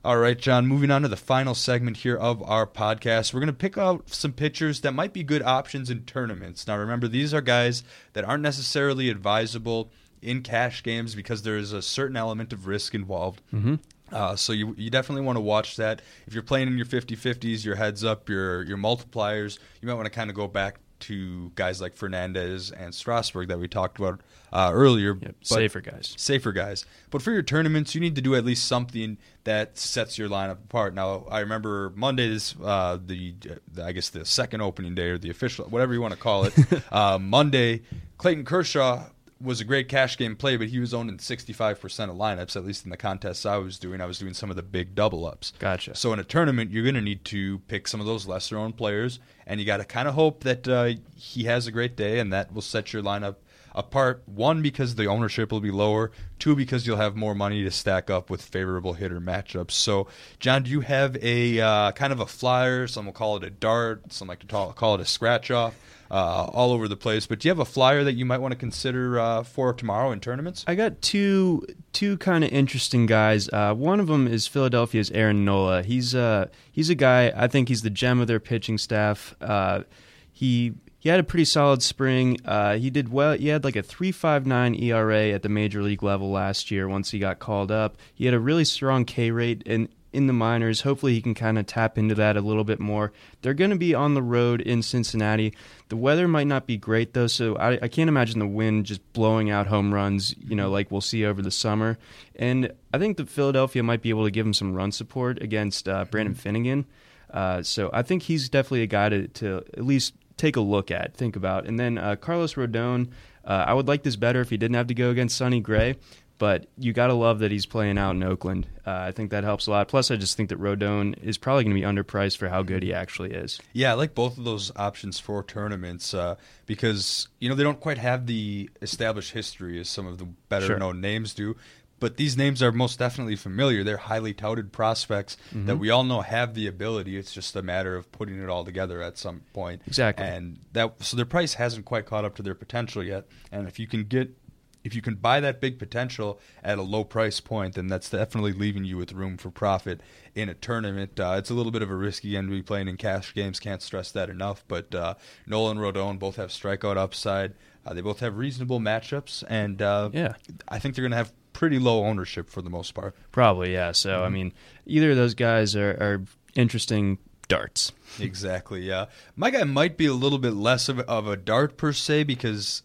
All 0.05 0.17
right, 0.17 0.37
John, 0.37 0.67
moving 0.67 0.91
on 0.91 1.03
to 1.03 1.07
the 1.07 1.15
final 1.15 1.55
segment 1.55 1.95
here 1.95 2.17
of 2.17 2.43
our 2.43 2.67
podcast. 2.67 3.33
We're 3.33 3.39
going 3.39 3.47
to 3.47 3.53
pick 3.53 3.77
out 3.77 4.09
some 4.09 4.33
pitchers 4.33 4.81
that 4.81 4.91
might 4.91 5.13
be 5.13 5.23
good 5.23 5.41
options 5.41 5.89
in 5.89 6.03
tournaments. 6.03 6.67
Now, 6.67 6.77
remember, 6.77 7.07
these 7.07 7.33
are 7.33 7.39
guys 7.39 7.83
that 8.11 8.25
aren't 8.25 8.43
necessarily 8.43 9.09
advisable 9.09 9.91
in 10.21 10.41
cash 10.41 10.83
games 10.83 11.15
because 11.15 11.43
there 11.43 11.55
is 11.55 11.71
a 11.71 11.81
certain 11.81 12.17
element 12.17 12.51
of 12.51 12.67
risk 12.67 12.93
involved. 12.93 13.41
Mm-hmm. 13.53 13.75
Uh, 14.11 14.35
so 14.35 14.51
you, 14.51 14.75
you 14.77 14.89
definitely 14.89 15.23
want 15.23 15.37
to 15.37 15.41
watch 15.41 15.77
that. 15.77 16.01
If 16.27 16.33
you're 16.33 16.43
playing 16.43 16.67
in 16.67 16.75
your 16.75 16.85
50-50s, 16.85 17.63
your 17.63 17.75
heads 17.75 18.03
up, 18.03 18.27
your 18.27 18.61
your 18.63 18.77
multipliers, 18.77 19.57
you 19.81 19.87
might 19.87 19.93
want 19.93 20.05
to 20.07 20.11
kind 20.11 20.29
of 20.29 20.35
go 20.35 20.47
back 20.47 20.79
to 21.03 21.51
guys 21.55 21.81
like 21.81 21.95
Fernandez 21.95 22.71
and 22.71 22.93
Strasburg 22.93 23.49
that 23.49 23.59
we 23.59 23.67
talked 23.67 23.99
about 23.99 24.21
uh, 24.51 24.71
earlier. 24.73 25.17
Yep, 25.19 25.35
safer 25.41 25.81
guys. 25.81 26.13
Safer 26.17 26.51
guys. 26.51 26.85
But 27.09 27.21
for 27.21 27.31
your 27.31 27.41
tournaments, 27.41 27.95
you 27.95 28.01
need 28.01 28.15
to 28.15 28.21
do 28.21 28.35
at 28.35 28.45
least 28.45 28.65
something 28.65 29.17
that 29.43 29.77
sets 29.77 30.17
your 30.17 30.29
lineup 30.29 30.63
apart. 30.63 30.93
Now, 30.93 31.25
I 31.29 31.39
remember 31.39 31.91
Mondays, 31.95 32.55
uh, 32.63 32.97
the, 33.03 33.35
the 33.71 33.83
I 33.83 33.91
guess 33.91 34.09
the 34.09 34.25
second 34.25 34.61
opening 34.61 34.95
day 34.95 35.09
or 35.09 35.17
the 35.17 35.29
official, 35.29 35.65
whatever 35.65 35.93
you 35.93 36.01
want 36.01 36.13
to 36.13 36.19
call 36.19 36.45
it, 36.45 36.53
uh, 36.91 37.17
Monday, 37.19 37.81
Clayton 38.17 38.45
Kershaw 38.45 39.05
was 39.43 39.59
a 39.59 39.65
great 39.65 39.89
cash 39.89 40.17
game 40.17 40.35
play, 40.35 40.57
but 40.57 40.69
he 40.69 40.79
was 40.79 40.93
owned 40.93 41.09
in 41.09 41.17
65% 41.17 42.09
of 42.09 42.15
lineups, 42.15 42.55
at 42.55 42.65
least 42.65 42.85
in 42.85 42.89
the 42.89 42.97
contests 42.97 43.45
I 43.45 43.57
was 43.57 43.77
doing. 43.77 44.01
I 44.01 44.05
was 44.05 44.17
doing 44.17 44.33
some 44.33 44.49
of 44.49 44.55
the 44.55 44.63
big 44.63 44.95
double 44.95 45.25
ups. 45.25 45.53
Gotcha. 45.59 45.95
So 45.95 46.13
in 46.13 46.19
a 46.19 46.23
tournament, 46.23 46.71
you're 46.71 46.83
going 46.83 46.95
to 46.95 47.01
need 47.01 47.25
to 47.25 47.59
pick 47.67 47.87
some 47.87 47.99
of 47.99 48.05
those 48.05 48.25
lesser 48.25 48.57
owned 48.57 48.77
players, 48.77 49.19
and 49.45 49.59
you 49.59 49.65
got 49.65 49.77
to 49.77 49.85
kind 49.85 50.07
of 50.07 50.15
hope 50.15 50.43
that 50.43 50.67
uh, 50.67 50.93
he 51.15 51.43
has 51.43 51.67
a 51.67 51.71
great 51.71 51.95
day, 51.95 52.19
and 52.19 52.31
that 52.31 52.53
will 52.53 52.61
set 52.61 52.93
your 52.93 53.03
lineup 53.03 53.35
apart. 53.75 54.23
One, 54.25 54.61
because 54.61 54.95
the 54.95 55.05
ownership 55.05 55.51
will 55.51 55.61
be 55.61 55.71
lower. 55.71 56.11
Two, 56.39 56.55
because 56.55 56.85
you'll 56.85 56.97
have 56.97 57.15
more 57.15 57.35
money 57.35 57.63
to 57.63 57.71
stack 57.71 58.09
up 58.09 58.29
with 58.29 58.41
favorable 58.41 58.93
hitter 58.93 59.21
matchups. 59.21 59.71
So, 59.71 60.07
John, 60.39 60.63
do 60.63 60.71
you 60.71 60.81
have 60.81 61.17
a 61.21 61.59
uh, 61.59 61.91
kind 61.93 62.11
of 62.11 62.19
a 62.19 62.25
flyer? 62.25 62.87
Some 62.87 63.05
will 63.05 63.13
call 63.13 63.37
it 63.37 63.43
a 63.43 63.49
dart. 63.49 64.11
Some 64.11 64.27
like 64.27 64.39
to 64.39 64.47
call, 64.47 64.73
call 64.73 64.95
it 64.95 65.01
a 65.01 65.05
scratch 65.05 65.51
off 65.51 65.75
uh, 66.13 66.45
all 66.53 66.71
over 66.71 66.87
the 66.87 66.95
place. 66.95 67.25
But 67.25 67.39
do 67.39 67.47
you 67.47 67.51
have 67.51 67.59
a 67.59 67.65
flyer 67.65 68.03
that 68.03 68.13
you 68.13 68.23
might 68.23 68.37
want 68.37 68.51
to 68.51 68.57
consider 68.57 69.19
uh, 69.19 69.43
for 69.43 69.73
tomorrow 69.73 70.11
in 70.11 70.19
tournaments? 70.19 70.63
I 70.67 70.75
got 70.75 71.01
two 71.01 71.65
two 71.91 72.17
kind 72.17 72.43
of 72.43 72.51
interesting 72.51 73.07
guys. 73.07 73.49
Uh, 73.49 73.73
one 73.73 73.99
of 73.99 74.07
them 74.07 74.27
is 74.27 74.45
Philadelphia's 74.45 75.09
Aaron 75.11 75.43
Nola. 75.43 75.81
He's 75.81 76.13
uh 76.13 76.47
he's 76.71 76.89
a 76.89 76.95
guy. 76.95 77.33
I 77.35 77.47
think 77.47 77.67
he's 77.67 77.81
the 77.81 77.89
gem 77.89 78.19
of 78.19 78.27
their 78.27 78.39
pitching 78.39 78.77
staff. 78.77 79.35
Uh, 79.41 79.83
he 80.31 80.73
he 81.03 81.09
had 81.09 81.19
a 81.19 81.23
pretty 81.23 81.43
solid 81.43 81.83
spring. 81.83 82.37
Uh, 82.45 82.77
he 82.77 82.89
did 82.89 83.11
well. 83.11 83.33
He 83.33 83.49
had 83.49 83.65
like 83.65 83.75
a 83.75 83.83
3.59 83.83 84.81
ERA 84.81 85.31
at 85.31 85.41
the 85.41 85.49
major 85.49 85.83
league 85.83 86.01
level 86.01 86.31
last 86.31 86.71
year. 86.71 86.87
Once 86.87 87.11
he 87.11 87.19
got 87.19 87.39
called 87.39 87.71
up, 87.73 87.97
he 88.13 88.23
had 88.23 88.33
a 88.33 88.39
really 88.39 88.63
strong 88.63 89.03
K 89.03 89.29
rate 89.29 89.63
and 89.65 89.89
in 90.13 90.27
the 90.27 90.33
minors. 90.33 90.79
Hopefully, 90.79 91.13
he 91.13 91.21
can 91.21 91.33
kind 91.33 91.59
of 91.59 91.65
tap 91.65 91.97
into 91.97 92.15
that 92.15 92.37
a 92.37 92.41
little 92.41 92.63
bit 92.63 92.79
more. 92.79 93.11
They're 93.41 93.53
going 93.53 93.71
to 93.71 93.75
be 93.75 93.93
on 93.93 94.13
the 94.13 94.21
road 94.21 94.61
in 94.61 94.81
Cincinnati. 94.81 95.53
The 95.89 95.97
weather 95.97 96.25
might 96.25 96.47
not 96.47 96.67
be 96.67 96.77
great 96.77 97.13
though, 97.13 97.27
so 97.27 97.57
I, 97.57 97.71
I, 97.81 97.87
can't 97.89 98.07
imagine 98.07 98.39
the 98.39 98.47
wind 98.47 98.85
just 98.85 99.11
blowing 99.11 99.49
out 99.49 99.67
home 99.67 99.93
runs. 99.93 100.33
You 100.39 100.55
know, 100.55 100.69
like 100.69 100.89
we'll 100.89 101.01
see 101.01 101.25
over 101.25 101.41
the 101.41 101.51
summer. 101.51 101.97
And 102.37 102.71
I 102.93 102.97
think 102.97 103.17
that 103.17 103.27
Philadelphia 103.27 103.83
might 103.83 104.01
be 104.01 104.09
able 104.09 104.23
to 104.23 104.31
give 104.31 104.45
him 104.45 104.53
some 104.53 104.73
run 104.73 104.93
support 104.93 105.41
against 105.41 105.89
uh, 105.89 106.05
Brandon 106.05 106.33
Finnegan. 106.33 106.85
Uh, 107.29 107.61
so 107.61 107.89
I 107.91 108.03
think 108.03 108.23
he's 108.23 108.47
definitely 108.47 108.83
a 108.83 108.87
guy 108.87 109.09
to, 109.09 109.27
to 109.27 109.57
at 109.73 109.83
least 109.83 110.13
take 110.37 110.55
a 110.55 110.61
look 110.61 110.91
at, 110.91 111.15
think 111.15 111.35
about. 111.35 111.65
And 111.65 111.79
then 111.79 111.97
uh, 111.97 112.15
Carlos 112.15 112.53
Rodon. 112.55 113.09
Uh, 113.45 113.65
I 113.67 113.73
would 113.73 113.89
like 113.89 114.03
this 114.03 114.15
better 114.15 114.39
if 114.39 114.49
he 114.49 114.55
didn't 114.55 114.75
have 114.75 114.87
to 114.87 114.93
go 114.93 115.09
against 115.09 115.37
Sonny 115.37 115.59
Gray 115.59 115.97
but 116.43 116.67
you 116.77 116.93
got 116.93 117.07
to 117.07 117.13
love 117.13 117.39
that 117.39 117.51
he's 117.51 117.65
playing 117.65 117.97
out 117.97 118.11
in 118.15 118.21
Oakland. 118.23 118.67
Uh, 118.85 118.91
I 118.91 119.11
think 119.11 119.31
that 119.31 119.45
helps 119.45 119.67
a 119.67 119.71
lot. 119.71 119.87
Plus, 119.87 120.11
I 120.11 120.17
just 120.17 120.35
think 120.35 120.49
that 120.49 120.59
Rodon 120.59 121.17
is 121.23 121.37
probably 121.37 121.63
going 121.63 121.75
to 121.75 121.79
be 121.79 121.87
underpriced 121.87 122.37
for 122.37 122.49
how 122.49 122.63
good 122.63 122.83
he 122.83 122.93
actually 122.93 123.31
is. 123.31 123.61
Yeah, 123.71 123.91
I 123.91 123.93
like 123.93 124.13
both 124.15 124.37
of 124.37 124.43
those 124.43 124.69
options 124.75 125.19
for 125.19 125.43
tournaments 125.43 126.13
uh, 126.13 126.35
because 126.65 127.27
you 127.39 127.47
know 127.49 127.55
they 127.55 127.63
don't 127.63 127.79
quite 127.79 127.97
have 127.97 128.25
the 128.25 128.69
established 128.81 129.31
history 129.31 129.79
as 129.79 129.87
some 129.87 130.07
of 130.07 130.17
the 130.17 130.25
better 130.49 130.65
Sure. 130.65 130.79
known 130.79 130.99
names 131.01 131.33
do. 131.33 131.55
But 132.03 132.17
these 132.17 132.35
names 132.35 132.61
are 132.61 132.71
most 132.73 132.99
definitely 132.99 133.37
familiar. 133.37 133.83
They're 133.83 133.95
highly 134.11 134.33
touted 134.33 134.71
prospects 134.73 135.37
Mm-hmm. 135.49 135.67
that 135.67 135.77
we 135.77 135.89
all 135.89 136.03
know 136.03 136.19
have 136.21 136.53
the 136.53 136.67
ability. 136.67 137.17
It's 137.17 137.31
just 137.33 137.55
a 137.55 137.61
matter 137.61 137.95
of 137.95 138.11
putting 138.11 138.41
it 138.43 138.49
all 138.49 138.65
together 138.65 139.01
at 139.01 139.17
some 139.17 139.41
point. 139.53 139.81
Exactly. 139.87 140.25
And 140.25 140.59
that 140.73 141.01
so 141.03 141.15
their 141.15 141.25
price 141.25 141.53
hasn't 141.53 141.85
quite 141.85 142.05
caught 142.05 142.25
up 142.25 142.35
to 142.35 142.43
their 142.43 142.55
potential 142.55 143.01
yet. 143.03 143.25
And 143.51 143.67
if 143.67 143.79
you 143.79 143.87
can 143.87 144.03
get 144.03 144.35
if 144.83 144.93
you 144.93 145.01
can 145.01 145.15
buy 145.15 145.39
that 145.39 145.61
big 145.61 145.79
potential 145.79 146.41
at 146.61 146.77
a 146.77 146.81
low 146.81 147.05
price 147.05 147.39
point, 147.39 147.75
then 147.75 147.87
that's 147.87 148.09
definitely 148.09 148.51
leaving 148.51 148.83
you 148.83 148.97
with 148.97 149.13
room 149.13 149.37
for 149.37 149.49
profit 149.49 150.01
in 150.35 150.49
a 150.49 150.53
tournament. 150.53 151.17
Uh, 151.17 151.35
it's 151.37 151.49
a 151.49 151.53
little 151.53 151.71
bit 151.71 151.81
of 151.81 151.89
a 151.89 151.95
risky 151.95 152.35
end 152.35 152.49
to 152.49 152.53
be 152.53 152.61
playing 152.61 152.89
in 152.89 152.97
cash 152.97 153.33
games. 153.33 153.61
Can't 153.61 153.81
stress 153.81 154.11
that 154.11 154.29
enough. 154.29 154.65
But 154.67 154.93
uh, 154.93 155.13
Nolan 155.47 155.77
Rodon 155.77 156.19
both 156.19 156.35
have 156.35 156.49
strikeout 156.49 156.97
upside. 156.97 157.53
Uh, 157.85 157.93
they 157.93 158.01
both 158.01 158.19
have 158.19 158.37
reasonable 158.37 158.81
matchups, 158.81 159.43
and 159.47 159.81
uh, 159.81 160.09
Yeah. 160.11 160.33
I 160.67 160.79
think 160.79 160.95
they're 160.95 161.03
going 161.03 161.11
to 161.11 161.17
have 161.17 161.31
pretty 161.53 161.79
low 161.79 162.05
ownership 162.05 162.49
for 162.49 162.61
the 162.61 162.69
most 162.69 162.93
part. 162.93 163.15
Probably, 163.31 163.73
yeah. 163.73 163.91
So, 163.93 164.21
I 164.21 164.25
mm-hmm. 164.25 164.33
mean, 164.33 164.53
either 164.85 165.11
of 165.11 165.17
those 165.17 165.33
guys 165.33 165.75
are, 165.75 165.91
are 165.91 166.21
interesting 166.55 167.17
darts. 167.47 167.91
Exactly. 168.19 168.81
Yeah, 168.81 169.05
my 169.35 169.49
guy 169.49 169.63
might 169.63 169.97
be 169.97 170.05
a 170.05 170.13
little 170.13 170.39
bit 170.39 170.53
less 170.53 170.89
of 170.89 170.99
a, 170.99 171.09
of 171.09 171.27
a 171.27 171.35
dart 171.35 171.77
per 171.77 171.93
se 171.93 172.23
because 172.23 172.83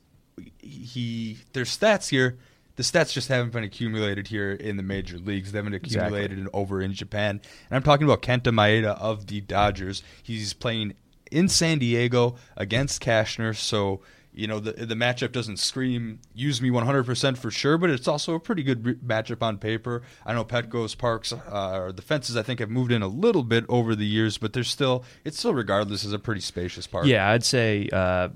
he 0.59 1.39
there's 1.53 1.77
stats 1.77 2.09
here. 2.09 2.39
The 2.77 2.85
stats 2.85 3.13
just 3.13 3.29
haven't 3.29 3.53
been 3.53 3.65
accumulated 3.65 4.29
here 4.29 4.53
in 4.53 4.77
the 4.77 4.85
major 4.85 5.19
leagues. 5.19 5.51
They 5.51 5.59
haven't 5.59 5.75
accumulated 5.75 6.39
in, 6.39 6.49
over 6.53 6.81
in 6.81 6.93
Japan. 6.93 7.41
And 7.71 7.77
I'm 7.77 7.83
talking 7.83 8.07
about 8.07 8.23
Kenta 8.23 8.53
Maeda 8.53 8.97
of 9.01 9.27
the 9.27 9.41
Dodgers. 9.41 10.05
He's 10.23 10.53
playing 10.53 10.95
in 11.33 11.49
San 11.49 11.81
Diego 11.81 12.37
against 12.57 13.03
Cashner, 13.03 13.57
so 13.57 14.01
you 14.39 14.47
know 14.47 14.61
the 14.61 14.87
the 14.87 14.95
matchup 14.95 15.33
doesn't 15.33 15.59
scream 15.59 16.21
use 16.33 16.63
me 16.63 16.71
100% 16.71 17.37
for 17.37 17.51
sure, 17.51 17.77
but 17.77 17.91
it's 17.91 18.07
also 18.07 18.35
a 18.35 18.41
pretty 18.41 18.63
good 18.63 18.87
re- 18.87 18.95
matchup 18.95 19.43
on 19.43 19.59
paper. 19.59 20.03
I 20.25 20.33
know 20.33 20.45
Petco's 20.45 20.95
Parks 20.95 21.33
uh, 21.33 21.81
or 21.81 21.93
the 21.93 22.03
fences 22.03 22.37
I 22.37 22.43
think 22.43 22.61
have 22.61 22.71
moved 22.71 22.93
in 22.93 23.03
a 23.03 23.09
little 23.09 23.43
bit 23.43 23.65
over 23.69 23.97
the 23.97 24.07
years, 24.07 24.39
but 24.39 24.53
there's 24.53 24.71
still 24.71 25.05
it's 25.25 25.39
still 25.39 25.55
regardless 25.55 26.05
is 26.05 26.13
a 26.13 26.19
pretty 26.21 26.41
spacious 26.41 26.87
park. 26.87 27.07
Yeah, 27.07 27.29
I'd 27.29 27.45
say 27.45 27.89
uh, 27.93 28.29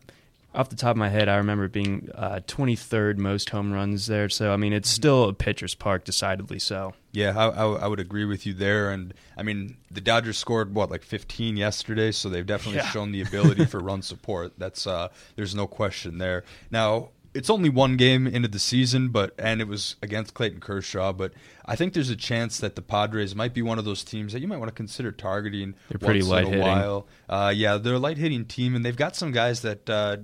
off 0.55 0.69
the 0.69 0.77
top 0.77 0.91
of 0.93 0.97
my 0.99 1.09
head, 1.09 1.29
I 1.29 1.37
remember 1.37 1.65
it 1.65 1.73
being 1.73 2.09
uh, 2.15 2.41
23rd 2.47 3.17
most 3.17 3.51
home 3.51 3.73
runs 3.73 4.07
there. 4.07 4.29
So, 4.29 4.53
I 4.53 4.57
mean, 4.57 4.73
it's 4.73 4.89
still 4.89 5.25
a 5.29 5.33
pitcher's 5.33 5.75
park, 5.75 6.05
decidedly 6.05 6.59
so. 6.59 6.95
Yeah, 7.13 7.37
I, 7.37 7.49
I, 7.49 7.65
I 7.85 7.87
would 7.87 8.01
agree 8.01 8.25
with 8.25 8.45
you 8.47 8.53
there. 8.55 8.91
And 8.91 9.15
I 9.37 9.43
mean, 9.43 9.77
the 9.91 10.01
Dodgers 10.01 10.39
scored 10.39 10.75
what 10.75 10.91
like 10.91 11.03
15 11.05 11.57
yesterday, 11.57 12.13
so 12.13 12.29
they've 12.29 12.45
definitely 12.47 12.79
Yeah. 12.81 12.89
shown 12.91 13.13
the 13.13 13.23
ability 13.23 13.65
for 13.67 13.79
run 13.81 14.03
support. 14.03 14.53
That's 14.59 14.87
uh, 14.87 15.09
there's 15.37 15.55
no 15.55 15.67
question 15.67 16.19
there. 16.19 16.45
Now 16.71 17.11
it's 17.35 17.49
only 17.49 17.71
one 17.71 17.97
game 17.97 18.27
into 18.27 18.47
the 18.49 18.59
season, 18.59 19.09
but 19.09 19.35
and 19.39 19.63
it 19.63 19.69
was 19.69 19.97
against 20.03 20.35
Clayton 20.35 20.61
Kershaw. 20.61 21.15
But 21.15 21.33
I 21.65 21.77
think 21.77 21.95
there's 21.95 22.11
a 22.11 22.17
chance 22.17 22.59
that 22.61 22.77
the 22.77 22.83
Padres 22.83 23.35
might 23.35 23.55
be 23.55 23.63
one 23.63 23.79
of 23.79 23.87
those 23.87 24.05
teams 24.05 24.35
that 24.35 24.41
you 24.41 24.49
might 24.49 24.59
want 24.59 24.69
to 24.69 24.75
consider 24.75 25.13
targeting. 25.13 25.75
They're 25.89 25.99
pretty 25.99 26.21
light 26.23 26.45
hitting. 26.47 26.61
while. 26.61 27.07
Uh, 27.31 27.51
yeah, 27.57 27.79
they're 27.79 27.95
a 27.95 27.99
light 27.99 28.19
hitting 28.19 28.45
team, 28.45 28.75
and 28.77 28.85
they've 28.85 28.95
got 28.97 29.17
some 29.17 29.33
guys 29.33 29.63
that. 29.63 29.89
Uh, 29.89 30.17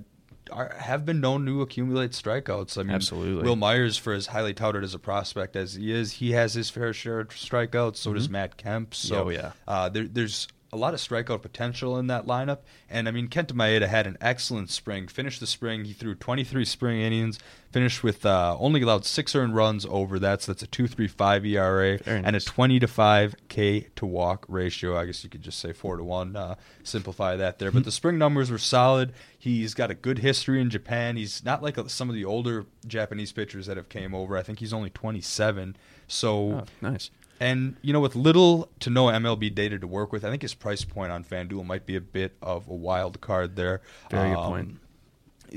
are, 0.51 0.73
have 0.77 1.05
been 1.05 1.19
known 1.21 1.45
to 1.45 1.61
accumulate 1.61 2.11
strikeouts. 2.11 2.77
I 2.77 2.83
mean, 2.83 2.95
Absolutely. 2.95 3.43
Wil 3.43 3.55
Myers, 3.55 3.97
for 3.97 4.13
as 4.13 4.27
highly 4.27 4.53
touted 4.53 4.83
as 4.83 4.93
a 4.93 4.99
prospect 4.99 5.55
as 5.55 5.75
he 5.75 5.91
is, 5.91 6.13
he 6.13 6.31
has 6.31 6.53
his 6.53 6.69
fair 6.69 6.93
share 6.93 7.19
of 7.19 7.29
strikeouts. 7.29 7.97
So 7.97 8.13
does 8.13 8.29
Matt 8.29 8.57
Kemp. 8.57 8.93
So 8.95 9.25
Oh, 9.25 9.29
yeah. 9.29 9.51
uh, 9.67 9.89
there, 9.89 10.07
there's 10.07 10.47
a 10.71 10.77
lot 10.77 10.93
of 10.93 10.99
strikeout 10.99 11.41
potential 11.41 11.97
in 11.97 12.07
that 12.07 12.27
lineup. 12.27 12.59
And 12.89 13.07
I 13.07 13.11
mean, 13.11 13.27
Kenta 13.27 13.53
Maeda 13.53 13.87
had 13.87 14.05
an 14.05 14.17
excellent 14.21 14.69
spring. 14.69 15.07
Finished 15.07 15.39
the 15.39 15.47
spring, 15.47 15.85
he 15.85 15.93
threw 15.93 16.15
23 16.15 16.63
spring 16.65 17.01
innings. 17.01 17.39
Finished 17.71 18.03
with 18.03 18.25
uh, 18.25 18.55
only 18.59 18.81
allowed 18.81 19.05
six 19.05 19.35
earned 19.35 19.55
runs 19.55 19.85
over 19.85 20.17
that. 20.19 20.41
So 20.41 20.51
that's 20.53 20.63
a 20.63 20.67
2.35 20.67 21.47
ERA 21.47 21.97
Very 21.99 22.23
and 22.23 22.35
a 22.35 22.39
20 22.39 22.79
to 22.79 22.87
5 22.87 23.35
K 23.47 23.87
to 23.95 24.05
walk 24.05 24.45
ratio. 24.47 24.97
I 24.97 25.05
guess 25.05 25.23
you 25.23 25.29
could 25.29 25.41
just 25.43 25.59
say 25.59 25.73
four 25.73 25.97
to 25.97 26.03
one. 26.03 26.35
Uh, 26.35 26.55
simplify 26.83 27.35
that 27.35 27.59
there. 27.59 27.71
But 27.71 27.83
the 27.83 27.91
spring 27.91 28.17
numbers 28.17 28.49
were 28.49 28.57
solid. 28.57 29.13
He's 29.37 29.73
got 29.73 29.91
a 29.91 29.95
good 29.95 30.19
history 30.19 30.59
in 30.61 30.69
Japan. 30.69 31.15
He's 31.15 31.43
not 31.45 31.61
like 31.63 31.77
some 31.89 32.09
of 32.09 32.15
the 32.15 32.25
older 32.25 32.65
Japanese 32.87 33.31
pitchers 33.31 33.67
that 33.67 33.77
have 33.77 33.89
came 33.89 34.13
over. 34.15 34.35
I 34.35 34.43
think 34.43 34.59
he's 34.59 34.73
only 34.73 34.89
27. 34.89 35.75
So 36.07 36.51
Oh, 36.51 36.63
nice. 36.81 37.11
And 37.39 37.75
you 37.81 37.93
know, 37.93 37.99
with 37.99 38.15
little 38.15 38.69
to 38.81 38.89
no 38.89 39.05
MLB 39.05 39.53
data 39.53 39.79
to 39.79 39.87
work 39.87 40.11
with, 40.11 40.23
I 40.25 40.29
think 40.29 40.41
his 40.41 40.53
price 40.53 40.83
point 40.83 41.11
on 41.11 41.23
FanDuel 41.23 41.65
might 41.65 41.85
be 41.85 41.95
a 41.95 42.01
bit 42.01 42.35
of 42.41 42.67
a 42.67 42.73
wild 42.73 43.21
card 43.21 43.55
there. 43.55 43.81
Very 44.11 44.29
good 44.29 44.37
Um, 44.39 44.51
point. 44.51 44.79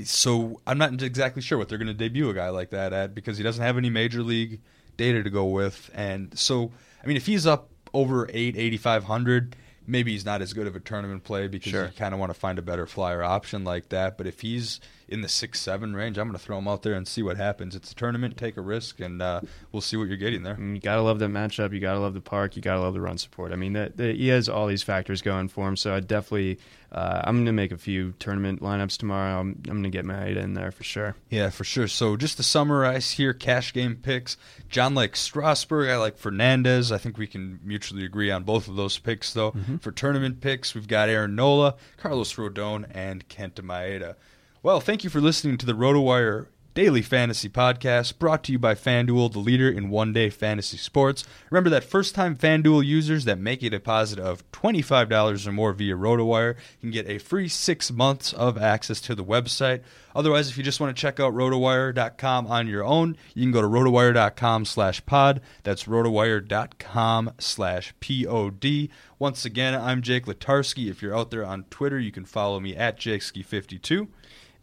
So 0.07 0.59
I'm 0.65 0.77
not 0.79 1.01
exactly 1.03 1.41
sure 1.41 1.57
what 1.57 1.69
they're 1.69 1.77
going 1.77 1.87
to 1.87 1.93
debut 1.93 2.29
a 2.29 2.33
guy 2.33 2.49
like 2.49 2.71
that 2.71 2.93
at 2.93 3.13
because 3.13 3.37
he 3.37 3.43
doesn't 3.43 3.63
have 3.63 3.77
any 3.77 3.89
major 3.91 4.23
league 4.23 4.59
data 4.97 5.21
to 5.23 5.29
go 5.29 5.45
with, 5.45 5.91
and 5.93 6.37
so 6.37 6.71
I 7.03 7.07
mean, 7.07 7.17
if 7.17 7.25
he's 7.25 7.45
up 7.45 7.69
over 7.93 8.27
eight, 8.33 8.55
eighty 8.57 8.77
five 8.77 9.03
hundred. 9.03 9.55
Maybe 9.85 10.13
he's 10.13 10.23
not 10.23 10.41
as 10.41 10.53
good 10.53 10.65
of 10.65 10.77
a 10.77 10.79
tournament 10.79 11.25
play 11.25 11.49
because 11.49 11.69
Sure. 11.71 11.85
you 11.87 11.91
kind 11.91 12.13
of 12.13 12.19
want 12.21 12.29
to 12.29 12.39
find 12.39 12.57
a 12.57 12.61
better 12.61 12.85
flyer 12.87 13.21
option 13.21 13.65
like 13.65 13.89
that. 13.89 14.17
But 14.17 14.27
if 14.27 14.39
he's 14.39 14.79
in 15.07 15.21
the 15.21 15.29
six 15.29 15.59
seven 15.59 15.95
range, 15.95 16.17
I'm 16.17 16.27
going 16.27 16.37
to 16.37 16.43
throw 16.43 16.57
him 16.57 16.67
out 16.67 16.83
there 16.83 16.93
and 16.93 17.07
see 17.07 17.21
what 17.21 17.37
happens. 17.37 17.75
It's 17.75 17.91
a 17.91 17.95
tournament, 17.95 18.37
take 18.37 18.57
a 18.57 18.61
risk, 18.61 18.99
and 18.99 19.21
uh, 19.21 19.41
we'll 19.71 19.81
see 19.81 19.97
what 19.97 20.07
you're 20.07 20.17
getting 20.17 20.43
there. 20.43 20.59
You 20.59 20.79
gotta 20.79 21.01
love 21.01 21.19
that 21.19 21.29
matchup. 21.29 21.73
You 21.73 21.79
gotta 21.79 21.99
love 21.99 22.13
the 22.13 22.21
park. 22.21 22.55
You 22.55 22.61
gotta 22.61 22.81
love 22.81 22.93
the 22.93 23.01
run 23.01 23.17
support. 23.17 23.51
I 23.51 23.55
mean, 23.55 23.73
that 23.73 23.99
he 23.99 24.27
has 24.29 24.49
all 24.49 24.67
these 24.67 24.83
factors 24.83 25.21
going 25.21 25.47
for 25.47 25.67
him. 25.67 25.75
So 25.75 25.93
I 25.93 25.99
definitely, 25.99 26.59
uh, 26.91 27.21
I'm 27.23 27.37
gonna 27.37 27.53
make 27.53 27.71
a 27.71 27.77
few 27.77 28.13
tournament 28.19 28.61
lineups 28.61 28.97
tomorrow. 28.97 29.39
I'm, 29.39 29.61
I'm 29.67 29.77
gonna 29.77 29.89
get 29.89 30.05
my 30.05 30.25
in 30.27 30.53
there 30.53 30.71
for 30.71 30.83
sure. 30.83 31.15
Yeah, 31.29 31.49
for 31.49 31.63
sure. 31.63 31.87
So 31.87 32.17
just 32.17 32.37
to 32.37 32.43
summarize 32.43 33.11
here, 33.11 33.33
cash 33.33 33.73
game 33.73 33.95
picks. 33.95 34.37
John 34.69 34.95
likes 34.95 35.19
Strasburg. 35.19 35.89
I 35.89 35.97
like 35.97 36.17
Fernandez. 36.17 36.91
I 36.91 36.97
think 36.97 37.17
we 37.17 37.27
can 37.27 37.59
mutually 37.63 38.05
agree 38.05 38.31
on 38.31 38.43
both 38.43 38.67
of 38.67 38.75
those 38.75 38.97
picks, 38.97 39.33
though. 39.33 39.51
Mm-hmm. 39.51 39.77
For 39.77 39.91
tournament 39.91 40.41
picks, 40.41 40.73
we've 40.73 40.87
got 40.87 41.09
Aaron 41.09 41.35
Nola, 41.35 41.75
Carlos 41.97 42.33
Rodon, 42.35 42.85
and 42.91 43.27
Kenta 43.27 43.61
Maeda. 43.61 44.15
Well, 44.63 44.79
thank 44.79 45.03
you 45.03 45.09
for 45.09 45.19
listening 45.19 45.57
to 45.57 45.65
the 45.65 45.73
RotoWire 45.73 46.45
Daily 46.73 47.01
Fantasy 47.01 47.49
Podcast, 47.49 48.17
brought 48.17 48.45
to 48.45 48.53
you 48.53 48.57
by 48.57 48.75
FanDuel, 48.75 49.33
the 49.33 49.39
leader 49.39 49.69
in 49.69 49.89
one 49.89 50.13
day 50.13 50.29
fantasy 50.29 50.77
sports. 50.77 51.25
Remember 51.51 51.69
that 51.69 51.83
first 51.83 52.15
time 52.15 52.37
FanDuel 52.37 52.85
users 52.85 53.25
that 53.25 53.37
make 53.37 53.61
a 53.61 53.69
deposit 53.69 54.19
of 54.19 54.49
$25 54.53 55.45
or 55.45 55.51
more 55.51 55.73
via 55.73 55.97
RotoWire 55.97 56.55
can 56.79 56.91
get 56.91 57.09
a 57.09 57.17
free 57.17 57.49
six 57.49 57.91
months 57.91 58.31
of 58.31 58.57
access 58.57 59.01
to 59.01 59.13
the 59.13 59.23
website. 59.23 59.81
Otherwise, 60.15 60.49
if 60.49 60.57
you 60.57 60.63
just 60.63 60.79
want 60.79 60.95
to 60.95 61.01
check 61.01 61.19
out 61.19 61.33
rotowire.com 61.33 62.47
on 62.47 62.65
your 62.65 62.85
own, 62.85 63.17
you 63.35 63.43
can 63.43 63.51
go 63.51 63.61
to 63.61 63.67
rotowire.com 63.67 64.63
slash 64.63 65.05
pod. 65.05 65.41
That's 65.63 65.83
rotowire.com 65.83 67.33
slash 67.37 67.93
pod. 67.99 68.89
Once 69.19 69.45
again, 69.45 69.75
I'm 69.75 70.01
Jake 70.01 70.25
Latarski. 70.25 70.89
If 70.89 71.01
you're 71.01 71.15
out 71.15 71.31
there 71.31 71.45
on 71.45 71.65
Twitter, 71.65 71.99
you 71.99 72.13
can 72.13 72.23
follow 72.23 72.61
me 72.61 72.75
at 72.75 72.97
JakeSki52. 72.97 74.07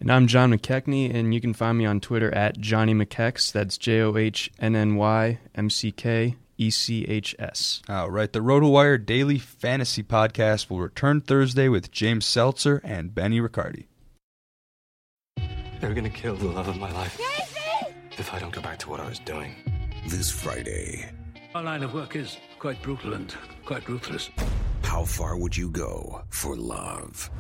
And 0.00 0.10
I'm 0.10 0.26
John 0.26 0.50
McKechnie, 0.52 1.14
and 1.14 1.34
you 1.34 1.40
can 1.42 1.52
find 1.52 1.76
me 1.76 1.84
on 1.84 2.00
Twitter 2.00 2.32
at 2.34 2.58
Johnny 2.58 2.94
McKex. 2.94 3.52
That's 3.52 3.76
J 3.76 4.00
O 4.00 4.16
H 4.16 4.50
N 4.58 4.74
N 4.74 4.96
Y 4.96 5.38
M 5.54 5.68
C 5.68 5.92
K 5.92 6.36
E 6.56 6.70
C 6.70 7.04
H 7.04 7.36
S. 7.38 7.82
All 7.88 8.10
right, 8.10 8.32
the 8.32 8.40
RotoWire 8.40 9.04
Daily 9.04 9.38
Fantasy 9.38 10.02
Podcast 10.02 10.70
will 10.70 10.80
return 10.80 11.20
Thursday 11.20 11.68
with 11.68 11.90
James 11.90 12.24
Seltzer 12.24 12.80
and 12.82 13.14
Benny 13.14 13.40
Riccardi. 13.40 13.88
They're 15.80 15.94
gonna 15.94 16.08
kill 16.10 16.34
the 16.36 16.48
love 16.48 16.68
of 16.68 16.78
my 16.78 16.90
life 16.92 17.20
if 18.12 18.32
I 18.32 18.38
don't 18.38 18.52
go 18.52 18.60
back 18.62 18.78
to 18.80 18.88
what 18.90 19.00
I 19.00 19.08
was 19.08 19.18
doing. 19.18 19.54
This 20.08 20.30
Friday, 20.30 21.10
Our 21.54 21.62
line 21.62 21.82
of 21.82 21.92
work 21.92 22.16
is 22.16 22.38
quite 22.58 22.80
brutal 22.82 23.12
and 23.14 23.34
quite 23.66 23.86
ruthless. 23.88 24.30
how 24.82 25.04
far 25.04 25.36
would 25.36 25.54
you 25.56 25.68
go 25.70 26.22
for 26.30 26.56
love? 26.56 27.30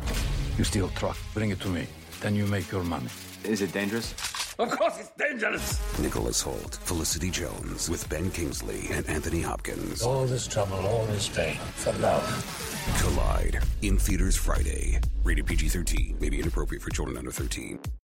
You 0.58 0.64
steal 0.64 0.88
truck, 0.90 1.16
bring 1.34 1.50
it 1.50 1.60
to 1.60 1.68
me. 1.68 1.86
Then 2.20 2.36
you 2.36 2.46
make 2.46 2.70
your 2.70 2.84
money. 2.84 3.08
Is 3.44 3.62
it 3.62 3.72
dangerous? 3.72 4.12
Of 4.58 4.70
course 4.70 4.98
it's 5.00 5.10
dangerous! 5.18 5.98
Nicholas 5.98 6.42
Hoult, 6.42 6.76
Felicity 6.84 7.30
Jones, 7.30 7.88
with 7.88 8.06
Ben 8.10 8.30
Kingsley 8.30 8.88
and 8.90 9.08
Anthony 9.08 9.40
Hopkins. 9.40 10.02
All 10.02 10.26
this 10.26 10.46
trouble, 10.46 10.76
all 10.86 11.06
this 11.06 11.28
pain 11.30 11.56
for 11.56 11.92
love. 11.94 12.24
Collide 13.00 13.62
in 13.80 13.96
theaters 13.98 14.36
Friday. 14.36 15.00
Rated 15.24 15.46
PG 15.46 15.68
13. 15.68 16.18
May 16.20 16.28
be 16.28 16.40
inappropriate 16.40 16.82
for 16.82 16.90
children 16.90 17.16
under 17.16 17.30
13. 17.30 17.78